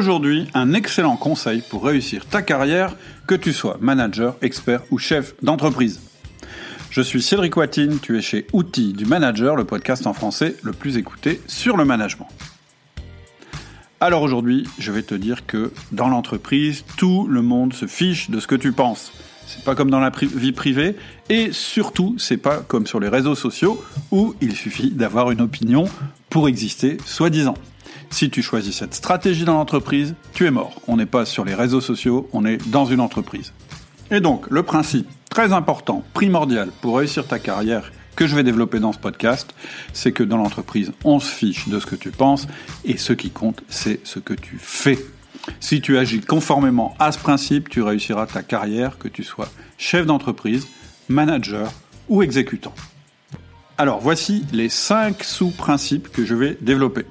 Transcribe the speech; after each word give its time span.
Aujourd'hui, 0.00 0.46
un 0.54 0.72
excellent 0.72 1.18
conseil 1.18 1.60
pour 1.60 1.84
réussir 1.84 2.24
ta 2.24 2.40
carrière, 2.40 2.96
que 3.26 3.34
tu 3.34 3.52
sois 3.52 3.76
manager, 3.82 4.34
expert 4.40 4.80
ou 4.90 4.96
chef 4.96 5.34
d'entreprise. 5.42 6.00
Je 6.88 7.02
suis 7.02 7.20
Cédric 7.20 7.54
Watine, 7.58 7.98
tu 8.00 8.16
es 8.16 8.22
chez 8.22 8.46
Outils 8.54 8.94
du 8.94 9.04
Manager, 9.04 9.56
le 9.56 9.64
podcast 9.64 10.06
en 10.06 10.14
français 10.14 10.56
le 10.62 10.72
plus 10.72 10.96
écouté 10.96 11.42
sur 11.46 11.76
le 11.76 11.84
management. 11.84 12.28
Alors 14.00 14.22
aujourd'hui, 14.22 14.66
je 14.78 14.90
vais 14.90 15.02
te 15.02 15.14
dire 15.14 15.44
que 15.44 15.70
dans 15.92 16.08
l'entreprise, 16.08 16.82
tout 16.96 17.26
le 17.28 17.42
monde 17.42 17.74
se 17.74 17.84
fiche 17.84 18.30
de 18.30 18.40
ce 18.40 18.46
que 18.46 18.54
tu 18.54 18.72
penses. 18.72 19.12
C'est 19.46 19.64
pas 19.64 19.74
comme 19.74 19.90
dans 19.90 20.00
la 20.00 20.10
vie 20.18 20.52
privée 20.52 20.96
et 21.28 21.52
surtout, 21.52 22.14
c'est 22.16 22.38
pas 22.38 22.60
comme 22.60 22.86
sur 22.86 23.00
les 23.00 23.08
réseaux 23.08 23.34
sociaux 23.34 23.84
où 24.10 24.34
il 24.40 24.56
suffit 24.56 24.92
d'avoir 24.92 25.30
une 25.30 25.42
opinion 25.42 25.84
pour 26.30 26.48
exister, 26.48 26.96
soi-disant. 27.04 27.54
Si 28.10 28.30
tu 28.30 28.42
choisis 28.42 28.76
cette 28.76 28.94
stratégie 28.94 29.44
dans 29.44 29.54
l'entreprise, 29.54 30.14
tu 30.32 30.46
es 30.46 30.50
mort. 30.50 30.80
On 30.88 30.96
n'est 30.96 31.06
pas 31.06 31.24
sur 31.24 31.44
les 31.44 31.54
réseaux 31.54 31.80
sociaux, 31.80 32.28
on 32.32 32.44
est 32.44 32.58
dans 32.68 32.84
une 32.84 33.00
entreprise. 33.00 33.52
Et 34.10 34.20
donc, 34.20 34.46
le 34.50 34.62
principe 34.62 35.08
très 35.30 35.52
important, 35.52 36.04
primordial 36.12 36.70
pour 36.80 36.98
réussir 36.98 37.26
ta 37.26 37.38
carrière 37.38 37.92
que 38.16 38.26
je 38.26 38.34
vais 38.34 38.42
développer 38.42 38.80
dans 38.80 38.92
ce 38.92 38.98
podcast, 38.98 39.54
c'est 39.92 40.12
que 40.12 40.22
dans 40.22 40.36
l'entreprise, 40.36 40.92
on 41.04 41.20
se 41.20 41.30
fiche 41.30 41.68
de 41.68 41.78
ce 41.78 41.86
que 41.86 41.96
tu 41.96 42.10
penses 42.10 42.48
et 42.84 42.96
ce 42.96 43.12
qui 43.12 43.30
compte, 43.30 43.62
c'est 43.68 44.00
ce 44.04 44.18
que 44.18 44.34
tu 44.34 44.58
fais. 44.60 44.98
Si 45.60 45.80
tu 45.80 45.96
agis 45.96 46.20
conformément 46.20 46.94
à 46.98 47.12
ce 47.12 47.18
principe, 47.18 47.68
tu 47.68 47.82
réussiras 47.82 48.26
ta 48.26 48.42
carrière, 48.42 48.98
que 48.98 49.08
tu 49.08 49.24
sois 49.24 49.48
chef 49.78 50.04
d'entreprise, 50.04 50.66
manager 51.08 51.72
ou 52.08 52.22
exécutant. 52.22 52.74
Alors 53.78 54.00
voici 54.00 54.44
les 54.52 54.68
cinq 54.68 55.24
sous-principes 55.24 56.10
que 56.12 56.26
je 56.26 56.34
vais 56.34 56.58
développer. 56.60 57.06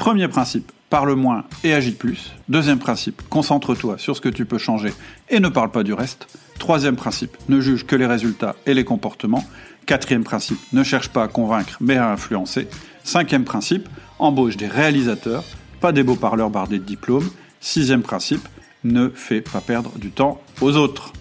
Premier 0.00 0.28
principe, 0.28 0.72
parle 0.88 1.12
moins 1.12 1.44
et 1.62 1.74
agis 1.74 1.90
plus. 1.90 2.32
Deuxième 2.48 2.78
principe, 2.78 3.20
concentre-toi 3.28 3.98
sur 3.98 4.16
ce 4.16 4.22
que 4.22 4.30
tu 4.30 4.46
peux 4.46 4.56
changer 4.56 4.94
et 5.28 5.40
ne 5.40 5.48
parle 5.50 5.70
pas 5.70 5.82
du 5.82 5.92
reste. 5.92 6.26
Troisième 6.58 6.96
principe, 6.96 7.36
ne 7.50 7.60
juge 7.60 7.84
que 7.84 7.96
les 7.96 8.06
résultats 8.06 8.56
et 8.64 8.72
les 8.72 8.84
comportements. 8.84 9.44
Quatrième 9.84 10.24
principe, 10.24 10.58
ne 10.72 10.82
cherche 10.84 11.10
pas 11.10 11.24
à 11.24 11.28
convaincre 11.28 11.76
mais 11.82 11.98
à 11.98 12.10
influencer. 12.10 12.66
Cinquième 13.04 13.44
principe, 13.44 13.90
embauche 14.18 14.56
des 14.56 14.68
réalisateurs, 14.68 15.44
pas 15.82 15.92
des 15.92 16.02
beaux 16.02 16.16
parleurs 16.16 16.48
bardés 16.48 16.78
de 16.78 16.84
diplômes. 16.84 17.28
Sixième 17.60 18.00
principe, 18.00 18.48
ne 18.84 19.10
fais 19.10 19.42
pas 19.42 19.60
perdre 19.60 19.92
du 19.98 20.12
temps 20.12 20.40
aux 20.62 20.78
autres. 20.78 21.12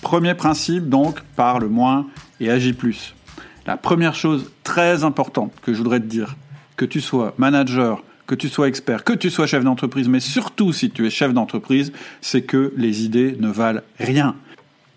Premier 0.00 0.34
principe 0.34 0.88
donc, 0.88 1.22
parle 1.34 1.66
moins 1.66 2.06
et 2.38 2.50
agis 2.50 2.72
plus. 2.72 3.16
La 3.66 3.76
première 3.76 4.14
chose 4.14 4.52
très 4.62 5.02
importante 5.02 5.52
que 5.60 5.72
je 5.72 5.78
voudrais 5.78 5.98
te 5.98 6.06
dire, 6.06 6.36
que 6.76 6.84
tu 6.84 7.00
sois 7.00 7.34
manager, 7.36 8.00
que 8.26 8.34
tu 8.34 8.48
sois 8.48 8.68
expert, 8.68 9.04
que 9.04 9.12
tu 9.12 9.30
sois 9.30 9.46
chef 9.46 9.64
d'entreprise, 9.64 10.08
mais 10.08 10.20
surtout 10.20 10.72
si 10.72 10.90
tu 10.90 11.06
es 11.06 11.10
chef 11.10 11.34
d'entreprise, 11.34 11.92
c'est 12.20 12.42
que 12.42 12.72
les 12.76 13.04
idées 13.04 13.36
ne 13.40 13.48
valent 13.48 13.82
rien 13.98 14.36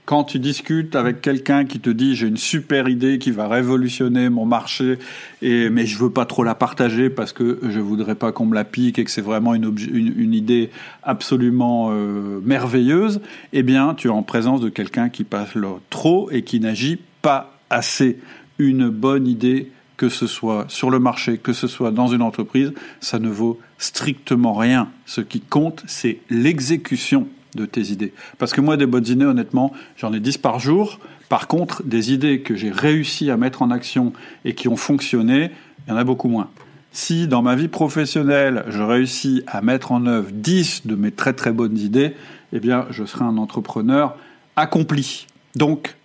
quand 0.05 0.23
tu 0.23 0.39
discutes 0.39 0.95
avec 0.95 1.21
quelqu'un 1.21 1.65
qui 1.65 1.79
te 1.79 1.89
dit 1.89 2.15
j'ai 2.15 2.27
une 2.27 2.37
super 2.37 2.87
idée 2.87 3.17
qui 3.17 3.31
va 3.31 3.47
révolutionner 3.47 4.29
mon 4.29 4.45
marché 4.45 4.99
et 5.41 5.69
mais 5.69 5.85
je 5.85 5.97
veux 5.97 6.11
pas 6.11 6.25
trop 6.25 6.43
la 6.43 6.55
partager 6.55 7.09
parce 7.09 7.33
que 7.33 7.59
je 7.63 7.79
voudrais 7.79 8.15
pas 8.15 8.31
qu'on 8.31 8.45
me 8.45 8.55
la 8.55 8.63
pique 8.63 8.99
et 8.99 9.03
que 9.03 9.11
c'est 9.11 9.21
vraiment 9.21 9.55
une, 9.55 10.33
idée 10.33 10.69
absolument 11.03 11.89
euh, 11.91 12.39
merveilleuse, 12.43 13.21
eh 13.53 13.63
bien 13.63 13.93
tu 13.95 14.07
es 14.07 14.11
en 14.11 14.23
présence 14.23 14.61
de 14.61 14.69
quelqu'un 14.69 15.09
qui 15.09 15.23
parle 15.23 15.67
trop 15.89 16.29
et 16.31 16.43
qui 16.43 16.59
n'agit 16.59 16.99
pas 17.21 17.57
assez. 17.69 18.19
Une 18.57 18.89
bonne 18.89 19.27
idée 19.27 19.71
que 19.97 20.09
ce 20.09 20.27
soit 20.27 20.65
sur 20.67 20.89
le 20.89 20.99
marché, 20.99 21.38
que 21.38 21.53
ce 21.53 21.67
soit 21.67 21.91
dans 21.91 22.07
une 22.07 22.21
entreprise, 22.21 22.73
ça 22.99 23.19
ne 23.19 23.29
vaut 23.29 23.59
strictement 23.77 24.53
rien. 24.53 24.89
Ce 25.05 25.21
qui 25.21 25.41
compte, 25.41 25.83
c'est 25.87 26.19
l'exécution 26.29 27.27
de 27.55 27.65
tes 27.65 27.91
idées. 27.91 28.13
Parce 28.37 28.52
que 28.52 28.61
moi, 28.61 28.77
des 28.77 28.85
bonnes 28.85 29.07
idées, 29.07 29.25
honnêtement, 29.25 29.71
j'en 29.97 30.13
ai 30.13 30.19
10 30.19 30.37
par 30.37 30.59
jour. 30.59 30.99
Par 31.29 31.47
contre, 31.47 31.83
des 31.83 32.11
idées 32.11 32.41
que 32.41 32.55
j'ai 32.55 32.71
réussi 32.71 33.31
à 33.31 33.37
mettre 33.37 33.61
en 33.61 33.71
action 33.71 34.14
et 34.43 34.53
qui 34.53 34.67
ont 34.67 34.75
fonctionné, 34.75 35.52
il 35.87 35.92
y 35.92 35.93
en 35.93 35.97
a 35.97 36.03
beaucoup 36.03 36.27
moins. 36.27 36.49
Si 36.91 37.27
dans 37.27 37.41
ma 37.41 37.55
vie 37.55 37.67
professionnelle, 37.67 38.64
je 38.67 38.81
réussis 38.81 39.43
à 39.47 39.61
mettre 39.61 39.91
en 39.91 40.05
œuvre 40.05 40.30
10 40.31 40.86
de 40.86 40.95
mes 40.95 41.11
très 41.11 41.33
très 41.33 41.52
bonnes 41.52 41.77
idées, 41.77 42.14
eh 42.53 42.59
bien, 42.59 42.86
je 42.89 43.03
serai 43.03 43.25
un 43.25 43.37
entrepreneur 43.37 44.15
accompli. 44.55 45.27
Donc, 45.55 45.95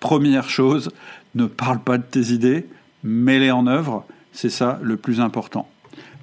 première 0.00 0.48
chose, 0.48 0.90
ne 1.34 1.46
parle 1.46 1.80
pas 1.80 1.98
de 1.98 2.02
tes 2.02 2.32
idées, 2.32 2.66
mets-les 3.06 3.50
en 3.50 3.66
œuvre, 3.66 4.04
c'est 4.32 4.50
ça 4.50 4.78
le 4.82 4.96
plus 4.96 5.20
important. 5.20 5.68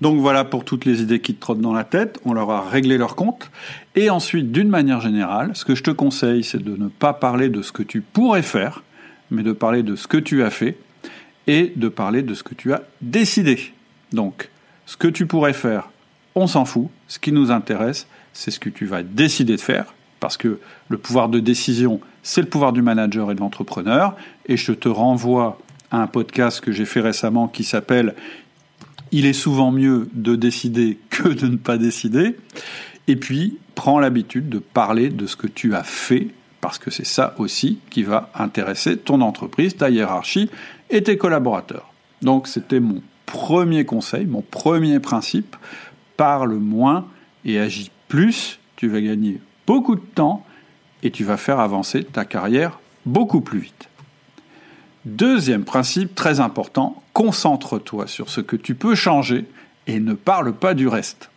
Donc 0.02 0.20
voilà 0.20 0.44
pour 0.44 0.66
toutes 0.66 0.86
les 0.86 1.02
idées 1.02 1.20
qui 1.20 1.34
te 1.34 1.40
trottent 1.40 1.62
dans 1.62 1.74
la 1.74 1.86
tête, 1.86 2.20
on 2.26 2.34
leur 2.34 2.52
a 2.52 2.70
réglé 2.70 2.98
leur 2.98 3.16
compte. 3.16 3.50
Et 3.96 4.10
ensuite, 4.10 4.52
d'une 4.52 4.68
manière 4.68 5.00
générale, 5.00 5.52
ce 5.54 5.66
que 5.66 5.76
je 5.76 5.84
te 5.84 5.92
conseille, 5.92 6.44
c'est 6.44 6.62
de 6.62 6.76
ne 6.76 6.90
pas 6.90 7.14
parler 7.14 7.50
de 7.50 7.62
ce 7.62 7.72
que 7.72 7.84
tu 7.84 8.02
pourrais 8.02 8.42
faire, 8.42 8.84
mais 9.32 9.44
de 9.44 9.54
parler 9.54 9.82
de 9.82 9.96
ce 9.96 10.08
que 10.08 10.18
tu 10.18 10.44
as 10.44 10.50
fait 10.50 10.78
et 11.48 11.72
de 11.76 11.88
parler 11.88 12.22
de 12.22 12.34
ce 12.34 12.44
que 12.44 12.54
tu 12.54 12.74
as 12.74 12.84
décidé. 13.02 13.74
Donc, 14.12 14.50
ce 14.86 14.98
que 14.98 15.08
tu 15.08 15.26
pourrais 15.26 15.54
faire, 15.54 15.90
on 16.36 16.48
s'en 16.48 16.66
fout. 16.66 16.90
Ce 17.08 17.18
qui 17.20 17.32
nous 17.32 17.52
intéresse, 17.52 18.08
c'est 18.34 18.52
ce 18.52 18.60
que 18.60 18.70
tu 18.70 18.86
vas 18.86 19.04
décider 19.04 19.56
de 19.56 19.62
faire, 19.62 19.94
parce 20.20 20.38
que 20.38 20.60
le 20.90 20.98
pouvoir 20.98 21.30
de 21.30 21.40
décision, 21.40 22.02
c'est 22.24 22.42
le 22.42 22.48
pouvoir 22.48 22.74
du 22.74 22.82
manager 22.82 23.32
et 23.32 23.36
de 23.36 23.40
l'entrepreneur. 23.40 24.16
Et 24.48 24.58
je 24.58 24.72
te 24.72 24.90
renvoie 24.90 25.60
un 25.94 26.08
podcast 26.08 26.60
que 26.60 26.72
j'ai 26.72 26.86
fait 26.86 27.00
récemment 27.00 27.48
qui 27.48 27.64
s'appelle 27.64 28.16
il 29.14 29.28
est 29.28 29.34
souvent 29.34 29.72
mieux 29.72 30.10
de 30.14 30.36
décider 30.36 30.98
que 31.10 31.30
de 31.30 31.48
ne 31.48 31.56
pas 31.56 31.78
décider. 31.78 32.36
Et 33.08 33.16
puis, 33.16 33.60
prends 33.76 34.00
l'habitude 34.00 34.50
de 34.50 34.58
parler 34.58 35.10
de 35.10 35.28
ce 35.28 35.36
que 35.36 35.46
tu 35.46 35.76
as 35.76 35.84
fait, 35.84 36.30
parce 36.62 36.80
que 36.80 36.90
c'est 36.90 37.06
ça 37.06 37.36
aussi 37.38 37.78
qui 37.92 38.02
va 38.02 38.32
intéresser 38.34 38.98
ton 38.98 39.22
entreprise, 39.22 39.78
ta 39.78 39.92
hiérarchie 39.92 40.50
et 40.90 41.04
tes 41.04 41.18
collaborateurs. 41.18 41.94
Donc, 42.24 42.48
c'était 42.48 42.80
mon 42.80 43.04
premier 43.28 43.86
conseil, 43.86 44.26
mon 44.26 44.42
premier 44.42 45.00
principe. 45.00 45.56
Parle 46.18 46.56
moins 46.56 47.06
et 47.46 47.60
agis 47.60 47.92
plus. 48.08 48.60
Tu 48.78 48.88
vas 48.88 49.02
gagner 49.02 49.40
beaucoup 49.68 49.96
de 49.96 50.02
temps 50.02 50.44
et 51.04 51.12
tu 51.12 51.24
vas 51.24 51.38
faire 51.38 51.60
avancer 51.60 52.04
ta 52.04 52.26
carrière 52.26 52.80
beaucoup 53.06 53.42
plus 53.42 53.60
vite. 53.60 53.90
Deuxième 55.06 55.66
principe 55.66 56.16
très 56.16 56.40
important, 56.40 57.04
concentre-toi 57.12 58.08
sur 58.08 58.30
ce 58.30 58.40
que 58.40 58.56
tu 58.56 58.74
peux 58.74 58.96
changer 58.96 59.46
et 59.86 60.00
ne 60.00 60.14
parle 60.14 60.54
pas 60.54 60.74
du 60.74 60.88
reste. 60.88 61.30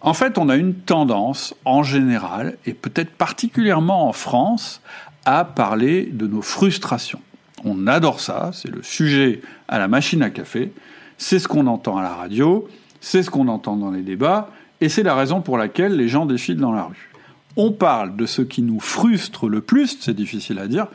En 0.00 0.14
fait, 0.14 0.38
on 0.38 0.48
a 0.48 0.56
une 0.56 0.74
tendance 0.74 1.54
en 1.66 1.82
général, 1.82 2.56
et 2.64 2.72
peut-être 2.72 3.12
particulièrement 3.12 4.08
en 4.08 4.12
France, 4.12 4.80
à 5.26 5.44
parler 5.44 6.08
de 6.12 6.26
nos 6.26 6.40
frustrations. 6.40 7.20
On 7.62 7.86
adore 7.86 8.20
ça, 8.20 8.50
c'est 8.54 8.70
le 8.70 8.82
sujet 8.82 9.42
à 9.68 9.78
la 9.78 9.86
machine 9.86 10.22
à 10.22 10.30
café, 10.30 10.72
c'est 11.18 11.38
ce 11.38 11.46
qu'on 11.46 11.66
entend 11.66 11.98
à 11.98 12.02
la 12.02 12.14
radio, 12.14 12.66
c'est 13.00 13.22
ce 13.22 13.30
qu'on 13.30 13.48
entend 13.48 13.76
dans 13.76 13.90
les 13.90 14.02
débats, 14.02 14.50
et 14.80 14.88
c'est 14.88 15.02
la 15.02 15.14
raison 15.14 15.42
pour 15.42 15.58
laquelle 15.58 15.94
les 15.94 16.08
gens 16.08 16.24
défilent 16.24 16.56
dans 16.56 16.72
la 16.72 16.84
rue 16.84 17.11
on 17.56 17.72
parle 17.72 18.16
de 18.16 18.26
ce 18.26 18.42
qui 18.42 18.62
nous 18.62 18.80
frustre 18.80 19.48
le 19.48 19.60
plus, 19.60 19.98
c'est 20.00 20.14
difficile 20.14 20.58
à 20.58 20.68
dire, 20.68 20.86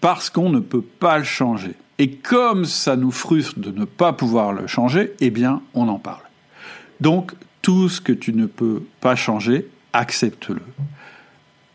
parce 0.00 0.30
qu'on 0.30 0.50
ne 0.50 0.60
peut 0.60 0.82
pas 0.82 1.18
le 1.18 1.24
changer. 1.24 1.74
Et 1.98 2.12
comme 2.12 2.64
ça 2.64 2.96
nous 2.96 3.10
frustre 3.10 3.58
de 3.58 3.70
ne 3.70 3.84
pas 3.84 4.12
pouvoir 4.12 4.52
le 4.52 4.66
changer, 4.66 5.12
eh 5.20 5.30
bien, 5.30 5.62
on 5.74 5.88
en 5.88 5.98
parle. 5.98 6.22
Donc, 7.00 7.32
tout 7.62 7.88
ce 7.88 8.00
que 8.00 8.12
tu 8.12 8.32
ne 8.32 8.46
peux 8.46 8.82
pas 9.00 9.16
changer, 9.16 9.68
accepte-le. 9.92 10.62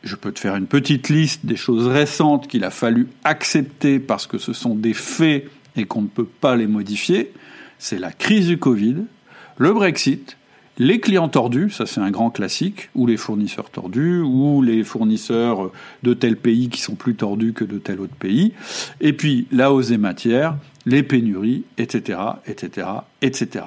Je 0.03 0.15
peux 0.15 0.31
te 0.31 0.39
faire 0.39 0.55
une 0.55 0.67
petite 0.67 1.09
liste 1.09 1.45
des 1.45 1.55
choses 1.55 1.87
récentes 1.87 2.47
qu'il 2.47 2.63
a 2.63 2.69
fallu 2.69 3.07
accepter 3.23 3.99
parce 3.99 4.27
que 4.27 4.37
ce 4.37 4.53
sont 4.53 4.75
des 4.75 4.93
faits 4.93 5.49
et 5.75 5.85
qu'on 5.85 6.03
ne 6.03 6.07
peut 6.07 6.25
pas 6.25 6.55
les 6.55 6.67
modifier. 6.67 7.33
C'est 7.77 7.99
la 7.99 8.11
crise 8.11 8.47
du 8.47 8.57
Covid, 8.57 8.97
le 9.57 9.73
Brexit, 9.73 10.37
les 10.77 10.99
clients 10.99 11.29
tordus, 11.29 11.69
ça 11.69 11.85
c'est 11.85 12.01
un 12.01 12.11
grand 12.11 12.29
classique, 12.29 12.89
ou 12.95 13.07
les 13.07 13.17
fournisseurs 13.17 13.69
tordus, 13.69 14.19
ou 14.19 14.61
les 14.61 14.83
fournisseurs 14.83 15.71
de 16.03 16.13
tel 16.13 16.35
pays 16.35 16.69
qui 16.69 16.81
sont 16.81 16.95
plus 16.95 17.15
tordus 17.15 17.53
que 17.53 17.63
de 17.63 17.77
tel 17.77 18.01
autre 18.01 18.15
pays, 18.15 18.53
et 18.99 19.13
puis 19.13 19.47
la 19.51 19.71
hausse 19.71 19.87
des 19.89 19.97
matières, 19.97 20.57
les 20.85 21.03
pénuries, 21.03 21.63
etc., 21.77 22.19
etc., 22.45 22.87
etc. 23.21 23.65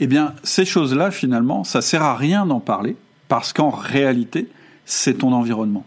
Eh 0.00 0.06
bien, 0.06 0.34
ces 0.44 0.64
choses-là, 0.64 1.10
finalement, 1.10 1.64
ça 1.64 1.80
sert 1.80 2.02
à 2.02 2.16
rien 2.16 2.46
d'en 2.46 2.60
parler, 2.60 2.96
parce 3.26 3.52
qu'en 3.52 3.70
réalité, 3.70 4.48
c'est 4.84 5.18
ton 5.18 5.32
environnement. 5.32 5.84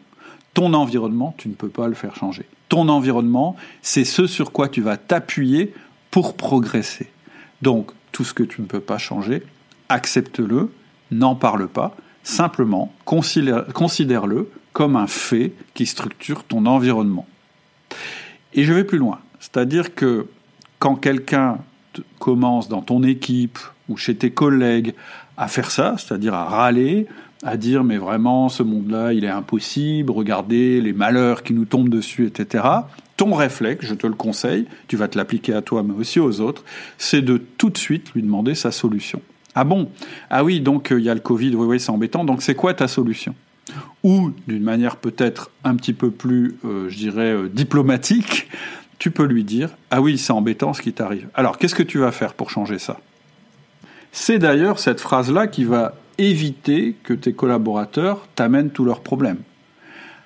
Ton 0.54 0.74
environnement, 0.74 1.33
tu 1.38 1.47
ne 1.47 1.54
peux 1.54 1.69
pas 1.69 1.88
le 1.88 1.94
faire 1.94 2.15
changer. 2.15 2.44
Ton 2.68 2.89
environnement, 2.89 3.56
c'est 3.81 4.04
ce 4.04 4.27
sur 4.27 4.51
quoi 4.51 4.68
tu 4.68 4.81
vas 4.81 4.97
t'appuyer 4.97 5.74
pour 6.12 6.36
progresser. 6.36 7.07
Donc, 7.62 7.92
tout 8.12 8.25
ce 8.25 8.33
que 8.33 8.44
tu 8.44 8.62
ne 8.62 8.68
peux 8.68 8.81
pas 8.81 8.97
changer, 8.97 9.44
accepte-le, 9.92 10.72
n'en 11.12 11.36
parle 11.36 11.68
pas, 11.68 11.96
simplement 12.24 12.94
considère-le 13.06 14.50
comme 14.74 14.96
un 14.96 15.08
fait 15.08 15.54
qui 15.74 15.86
structure 15.86 16.44
ton 16.44 16.66
environnement. 16.66 17.26
Et 18.54 18.64
je 18.64 18.74
vais 18.74 18.84
plus 18.84 18.98
loin, 18.98 19.20
c'est-à-dire 19.40 19.96
que 19.96 20.28
quand 20.80 20.96
quelqu'un 20.96 21.60
commence 22.20 22.70
dans 22.70 22.82
ton 22.82 23.04
équipe 23.04 23.60
ou 23.90 23.98
chez 23.98 24.16
tes 24.16 24.32
collègues 24.32 24.94
à 25.38 25.48
faire 25.48 25.72
ça, 25.72 25.96
c'est-à-dire 25.98 26.34
à 26.34 26.46
râler, 26.46 27.08
à 27.44 27.58
dire 27.58 27.84
mais 27.84 27.98
vraiment 27.98 28.50
ce 28.50 28.64
monde-là 28.64 29.14
il 29.14 29.26
est 29.26 29.30
impossible, 29.30 30.12
regardez 30.12 30.80
les 30.80 30.94
malheurs 30.94 31.44
qui 31.44 31.54
nous 31.54 31.66
tombent 31.66 31.90
dessus, 31.90 32.28
etc. 32.28 32.64
Ton 33.18 33.34
réflexe, 33.34 33.86
je 33.86 33.94
te 33.94 34.08
le 34.08 34.14
conseille, 34.14 34.66
tu 34.88 34.96
vas 34.96 35.08
te 35.08 35.18
l'appliquer 35.18 35.54
à 35.54 35.62
toi 35.62 35.84
mais 35.84 35.94
aussi 35.94 36.20
aux 36.20 36.40
autres, 36.40 36.64
c'est 36.98 37.22
de 37.22 37.38
tout 37.38 37.70
de 37.70 37.78
suite 37.78 38.14
lui 38.14 38.22
demander 38.22 38.56
sa 38.56 38.72
solution. 38.72 39.22
Ah 39.56 39.63
bon? 39.63 39.89
Ah 40.30 40.44
oui, 40.44 40.62
donc 40.62 40.92
euh, 40.92 41.00
il 41.00 41.06
y 41.06 41.09
a 41.09 41.13
le 41.13 41.19
Covid, 41.19 41.56
oui, 41.56 41.68
oui, 41.68 41.80
c'est 41.80 41.92
embêtant, 41.92 42.24
donc 42.24 42.42
c'est 42.42 42.56
quoi 42.56 42.74
ta 42.74 42.88
solution? 42.88 43.36
Ou, 44.03 44.31
d'une 44.48 44.63
manière 44.63 44.98
peut-être 44.98 45.51
un 45.63 45.75
petit 45.75 45.94
peu 45.94 46.12
plus, 46.12 46.56
euh, 46.65 46.89
je 46.89 46.98
dirais, 46.98 47.33
euh, 47.33 47.50
diplomatique, 47.50 48.50
tu 48.98 49.12
peux 49.12 49.25
lui 49.25 49.44
dire, 49.44 49.69
ah 49.89 50.01
oui, 50.01 50.18
c'est 50.18 50.33
embêtant 50.33 50.74
ce 50.74 50.81
qui 50.81 50.94
t'arrive. 50.94 51.27
Alors, 51.33 51.57
qu'est-ce 51.57 51.75
que 51.75 51.83
tu 51.83 52.00
vas 52.00 52.12
faire 52.12 52.33
pour 52.33 52.50
changer 52.50 52.80
ça? 52.80 53.00
C'est 54.12 54.39
d'ailleurs 54.39 54.80
cette 54.80 55.00
phrase-là 55.00 55.48
qui 55.48 55.63
va 55.63 55.95
éviter 56.18 56.95
que 57.04 57.13
tes 57.13 57.33
collaborateurs 57.33 58.27
t'amènent 58.36 58.69
tous 58.69 58.86
leurs 58.86 59.01
problèmes. 59.01 59.39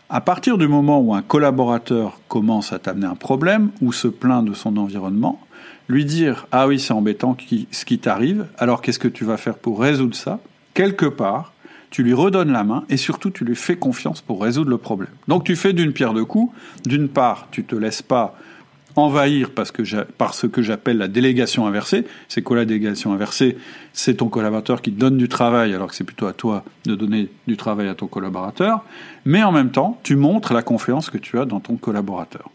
À 0.10 0.22
partir 0.22 0.58
du 0.58 0.68
moment 0.68 1.00
où 1.00 1.16
un 1.16 1.22
collaborateur 1.22 2.20
commence 2.28 2.74
à 2.74 2.80
t'amener 2.80 3.08
un 3.08 3.16
problème 3.16 3.72
ou 3.82 3.92
se 3.92 4.08
plaint 4.08 4.46
de 4.46 4.54
son 4.54 4.78
environnement, 4.78 5.40
lui 5.88 6.06
dire 6.06 6.48
Ah 6.52 6.68
oui, 6.68 6.80
c'est 6.80 6.94
embêtant 6.94 7.38
ce 7.72 7.86
qui 7.86 8.00
t'arrive, 8.00 8.48
alors 8.58 8.82
qu'est-ce 8.82 9.00
que 9.00 9.08
tu 9.08 9.26
vas 9.26 9.38
faire 9.38 9.56
pour 9.56 9.80
résoudre 9.80 10.16
ça? 10.16 10.40
Quelque 10.74 11.06
part, 11.06 11.54
tu 11.90 12.04
lui 12.04 12.14
redonnes 12.14 12.52
la 12.52 12.64
main 12.64 12.84
et 12.90 12.98
surtout 12.98 13.30
tu 13.30 13.46
lui 13.46 13.56
fais 13.56 13.78
confiance 13.78 14.22
pour 14.22 14.42
résoudre 14.42 14.70
le 14.70 14.78
problème. 14.78 15.12
Donc 15.28 15.46
tu 15.46 15.56
fais 15.56 15.72
d'une 15.72 15.94
pierre 15.94 16.14
deux 16.14 16.26
coups. 16.26 16.54
D'une 16.86 17.08
part, 17.08 17.48
tu 17.52 17.64
te 17.64 17.76
laisses 17.76 18.02
pas 18.02 18.36
envahir 18.98 19.52
par 19.52 20.34
ce 20.34 20.48
que 20.48 20.62
j'appelle 20.62 20.98
la 20.98 21.08
délégation 21.08 21.68
inversée. 21.68 22.06
C'est 22.28 22.42
quoi 22.42 22.58
la 22.58 22.66
délégation 22.66 23.14
inversée? 23.14 23.58
C'est 23.94 24.16
ton 24.16 24.30
collaborateur 24.30 24.82
qui 24.82 24.92
donne 24.92 25.18
du 25.18 25.30
travail 25.30 25.74
alors 25.74 25.88
que 25.88 25.96
c'est 25.96 26.04
plutôt 26.04 26.28
à 26.28 26.34
toi 26.34 26.64
de 26.86 26.96
donner 26.96 27.30
du 27.48 27.58
travail 27.58 27.88
à 27.88 27.96
ton 27.96 28.08
collaborateur. 28.08 28.84
Mais 29.26 29.44
en 29.44 29.52
même 29.52 29.72
temps, 29.72 30.00
tu 30.04 30.16
montres 30.16 30.54
la 30.54 30.64
confiance 30.64 31.10
que 31.10 31.18
tu 31.18 31.40
as 31.40 31.46
dans 31.46 31.60
ton 31.60 31.76
collaborateur. 31.76 32.50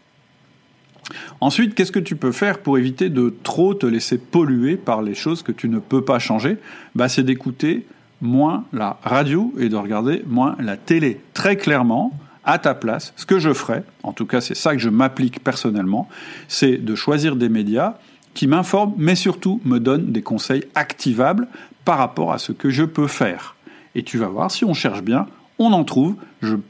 Ensuite, 1.39 1.75
qu'est-ce 1.75 1.91
que 1.91 1.99
tu 1.99 2.15
peux 2.15 2.31
faire 2.31 2.59
pour 2.59 2.77
éviter 2.77 3.09
de 3.09 3.33
trop 3.43 3.73
te 3.73 3.85
laisser 3.85 4.17
polluer 4.17 4.77
par 4.77 5.01
les 5.01 5.13
choses 5.13 5.43
que 5.43 5.51
tu 5.51 5.69
ne 5.69 5.79
peux 5.79 6.03
pas 6.03 6.19
changer? 6.19 6.57
Bah, 6.95 7.09
C'est 7.09 7.23
d'écouter 7.23 7.85
moins 8.21 8.65
la 8.71 8.99
radio 9.03 9.53
et 9.57 9.69
de 9.69 9.75
regarder 9.75 10.23
moins 10.27 10.55
la 10.59 10.77
télé. 10.77 11.19
Très 11.33 11.57
clairement, 11.57 12.13
à 12.43 12.57
ta 12.57 12.73
place, 12.73 13.13
ce 13.15 13.25
que 13.25 13.39
je 13.39 13.53
ferais, 13.53 13.83
en 14.03 14.13
tout 14.13 14.25
cas 14.25 14.41
c'est 14.41 14.55
ça 14.55 14.73
que 14.73 14.81
je 14.81 14.89
m'applique 14.89 15.43
personnellement, 15.43 16.09
c'est 16.47 16.77
de 16.77 16.95
choisir 16.95 17.35
des 17.35 17.49
médias 17.49 17.95
qui 18.33 18.47
m'informent, 18.47 18.93
mais 18.97 19.15
surtout 19.15 19.61
me 19.65 19.79
donnent 19.79 20.11
des 20.11 20.21
conseils 20.21 20.63
activables 20.73 21.47
par 21.85 21.97
rapport 21.97 22.31
à 22.31 22.37
ce 22.37 22.51
que 22.51 22.69
je 22.69 22.83
peux 22.83 23.07
faire. 23.07 23.55
Et 23.93 24.03
tu 24.03 24.17
vas 24.17 24.27
voir, 24.27 24.49
si 24.51 24.63
on 24.63 24.73
cherche 24.73 25.01
bien, 25.01 25.27
on 25.59 25.73
en 25.73 25.83
trouve, 25.83 26.15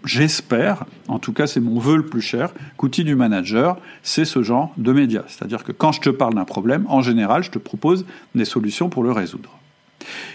j'espère, 0.04 0.86
en 1.08 1.20
tout 1.20 1.34
cas 1.34 1.48
c'est 1.48 1.60
mon 1.60 1.80
vœu 1.80 1.98
le 1.98 2.06
plus 2.06 2.22
cher, 2.22 2.54
qu'outil 2.78 3.04
du 3.04 3.16
manager, 3.16 3.78
c'est 4.04 4.26
ce 4.26 4.44
genre 4.44 4.74
de 4.78 4.92
médias. 4.92 5.24
C'est-à-dire 5.28 5.64
que 5.64 5.72
quand 5.72 5.92
je 5.92 6.02
te 6.02 6.10
parle 6.10 6.34
d'un 6.34 6.46
problème, 6.46 6.86
en 6.90 7.02
général, 7.02 7.44
je 7.44 7.52
te 7.52 7.60
propose 7.60 8.06
des 8.36 8.46
solutions 8.46 8.90
pour 8.90 9.04
le 9.04 9.12
résoudre. 9.12 9.58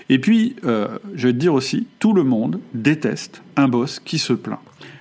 Et 0.08 0.18
puis, 0.18 0.56
euh, 0.64 0.98
je 1.14 1.28
vais 1.28 1.32
te 1.32 1.38
dire 1.38 1.54
aussi, 1.54 1.86
tout 1.98 2.12
le 2.12 2.22
monde 2.22 2.60
déteste 2.74 3.42
un 3.56 3.68
boss 3.68 4.00
qui 4.00 4.18
se 4.18 4.32
plaint. 4.32 4.60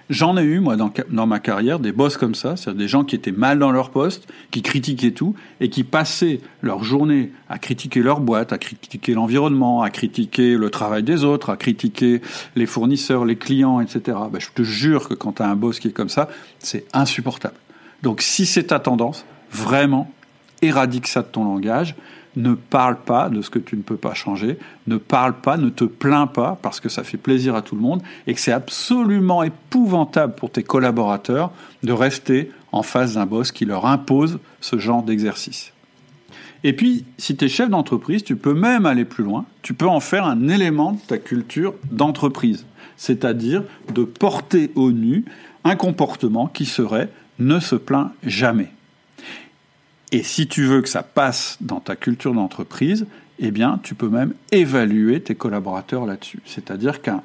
J'en 0.10 0.38
ai 0.38 0.44
eu, 0.44 0.60
moi, 0.60 0.76
dans, 0.76 0.92
dans, 1.10 1.26
ma 1.26 1.40
carrière, 1.40 1.80
des 1.80 1.92
boss 1.92 2.16
comme 2.18 2.36
ça, 2.36 2.56
c'est-à-dire 2.56 2.80
des 2.80 2.88
gens 2.88 3.04
qui 3.04 3.16
étaient 3.16 3.32
mal 3.32 3.58
dans 3.58 3.72
leur 3.72 3.90
poste, 3.90 4.28
qui 4.52 4.62
critiquaient 4.62 5.12
tout, 5.12 5.36
et 5.60 5.70
qui 5.70 5.84
passaient 5.84 6.42
leur 6.62 6.84
journée 6.84 7.32
à 7.50 7.58
critiquer 7.58 8.04
leur 8.04 8.20
boîte, 8.20 8.54
à 8.54 8.60
critiquer 8.60 9.16
l'environnement, 9.16 9.82
à 9.82 9.90
critiquer 9.90 10.58
le 10.58 10.70
travail 10.70 11.02
des 11.02 11.24
autres, 11.24 11.50
à 11.50 11.58
critiquer 11.58 12.22
les 12.56 12.68
fournisseurs, 12.68 13.26
les 13.26 13.36
clients, 13.36 13.80
etc. 13.80 14.18
Ben, 14.32 14.40
je 14.40 14.50
te 14.54 14.62
jure 14.62 15.10
que 15.10 15.16
quand 15.16 15.34
tu 15.34 15.42
as 15.42 15.50
un 15.50 15.56
boss 15.56 15.80
qui 15.80 15.88
est 15.88 15.92
comme 15.94 16.10
ça, 16.10 16.30
c'est 16.60 16.86
insupportable. 16.94 17.56
Donc 18.04 18.22
si 18.22 18.46
c'est 18.46 18.66
ta 18.66 18.80
tendance, 18.80 19.26
vraiment, 19.52 20.12
éradique 20.62 21.08
ça 21.08 21.24
de 21.24 21.28
ton 21.28 21.46
langage, 21.46 21.96
ne 22.36 22.54
parle 22.54 22.98
pas 22.98 23.30
de 23.30 23.42
ce 23.42 23.50
que 23.50 23.60
tu 23.60 23.78
ne 23.78 23.82
peux 23.82 23.98
pas 23.98 24.14
changer, 24.14 24.58
ne 24.88 24.98
parle 24.98 25.34
pas, 25.34 25.58
ne 25.58 25.70
te 25.70 25.86
plains 25.86 26.28
pas, 26.28 26.58
parce 26.62 26.80
que 26.80 26.90
ça 26.90 27.04
fait 27.04 27.18
plaisir 27.18 27.56
à 27.56 27.62
tout 27.62 27.76
le 27.76 27.82
monde, 27.82 28.02
et 28.28 28.34
que 28.34 28.40
c'est 28.40 28.52
absolument 28.52 29.44
épouvantable 29.44 30.36
pour 30.36 30.52
tes 30.52 30.64
collaborateurs 30.64 31.52
de 31.84 31.92
rester 31.92 32.52
en 32.72 32.84
face 32.84 33.14
d'un 33.14 33.26
boss 33.26 33.52
qui 33.52 33.66
leur 33.66 33.86
impose 33.86 34.40
ce 34.60 34.78
genre 34.78 35.04
d'exercice. 35.04 35.72
Et 36.64 36.74
puis, 36.74 37.06
si 37.18 37.36
tu 37.38 37.46
es 37.46 37.48
chef 37.48 37.70
d'entreprise, 37.70 38.24
tu 38.24 38.36
peux 38.36 38.54
même 38.54 38.86
aller 38.86 39.06
plus 39.06 39.24
loin, 39.24 39.46
tu 39.62 39.74
peux 39.74 39.88
en 39.88 40.00
faire 40.00 40.26
un 40.26 40.48
élément 40.48 40.94
de 40.94 41.00
ta 41.00 41.18
culture 41.18 41.76
d'entreprise, 41.92 42.66
c'est-à-dire 42.98 43.64
de 43.94 44.04
porter 44.04 44.72
au 44.76 44.92
nu 44.92 45.26
un 45.64 45.76
comportement 45.76 46.48
qui 46.48 46.66
serait 46.66 47.10
ne 47.40 47.60
se 47.60 47.76
plaint 47.76 48.12
jamais. 48.24 48.70
Et 50.12 50.24
si 50.24 50.48
tu 50.48 50.64
veux 50.66 50.82
que 50.82 50.90
ça 50.90 51.04
passe 51.04 51.58
dans 51.62 51.80
ta 51.80 51.96
culture 51.96 52.34
d'entreprise, 52.34 53.06
eh 53.40 53.52
bien, 53.52 53.80
tu 53.84 53.96
peux 53.96 54.08
même 54.08 54.34
évaluer 54.52 55.22
tes 55.22 55.36
collaborateurs 55.36 56.06
là-dessus. 56.06 56.40
C'est-à-dire 56.46 57.02
qu'un 57.02 57.22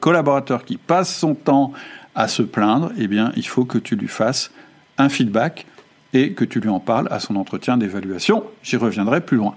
collaborateur 0.00 0.64
qui 0.64 0.76
passe 0.76 1.14
son 1.14 1.34
temps 1.34 1.72
à 2.14 2.28
se 2.28 2.42
plaindre, 2.42 2.92
eh 2.98 3.06
bien, 3.06 3.32
il 3.36 3.46
faut 3.46 3.64
que 3.64 3.78
tu 3.78 3.96
lui 3.96 4.08
fasses 4.08 4.50
un 4.98 5.08
feedback 5.08 5.66
et 6.12 6.32
que 6.32 6.44
tu 6.44 6.60
lui 6.60 6.68
en 6.68 6.80
parles 6.80 7.08
à 7.10 7.20
son 7.20 7.36
entretien 7.36 7.76
d'évaluation. 7.76 8.44
J'y 8.62 8.76
reviendrai 8.76 9.20
plus 9.20 9.36
loin. 9.36 9.56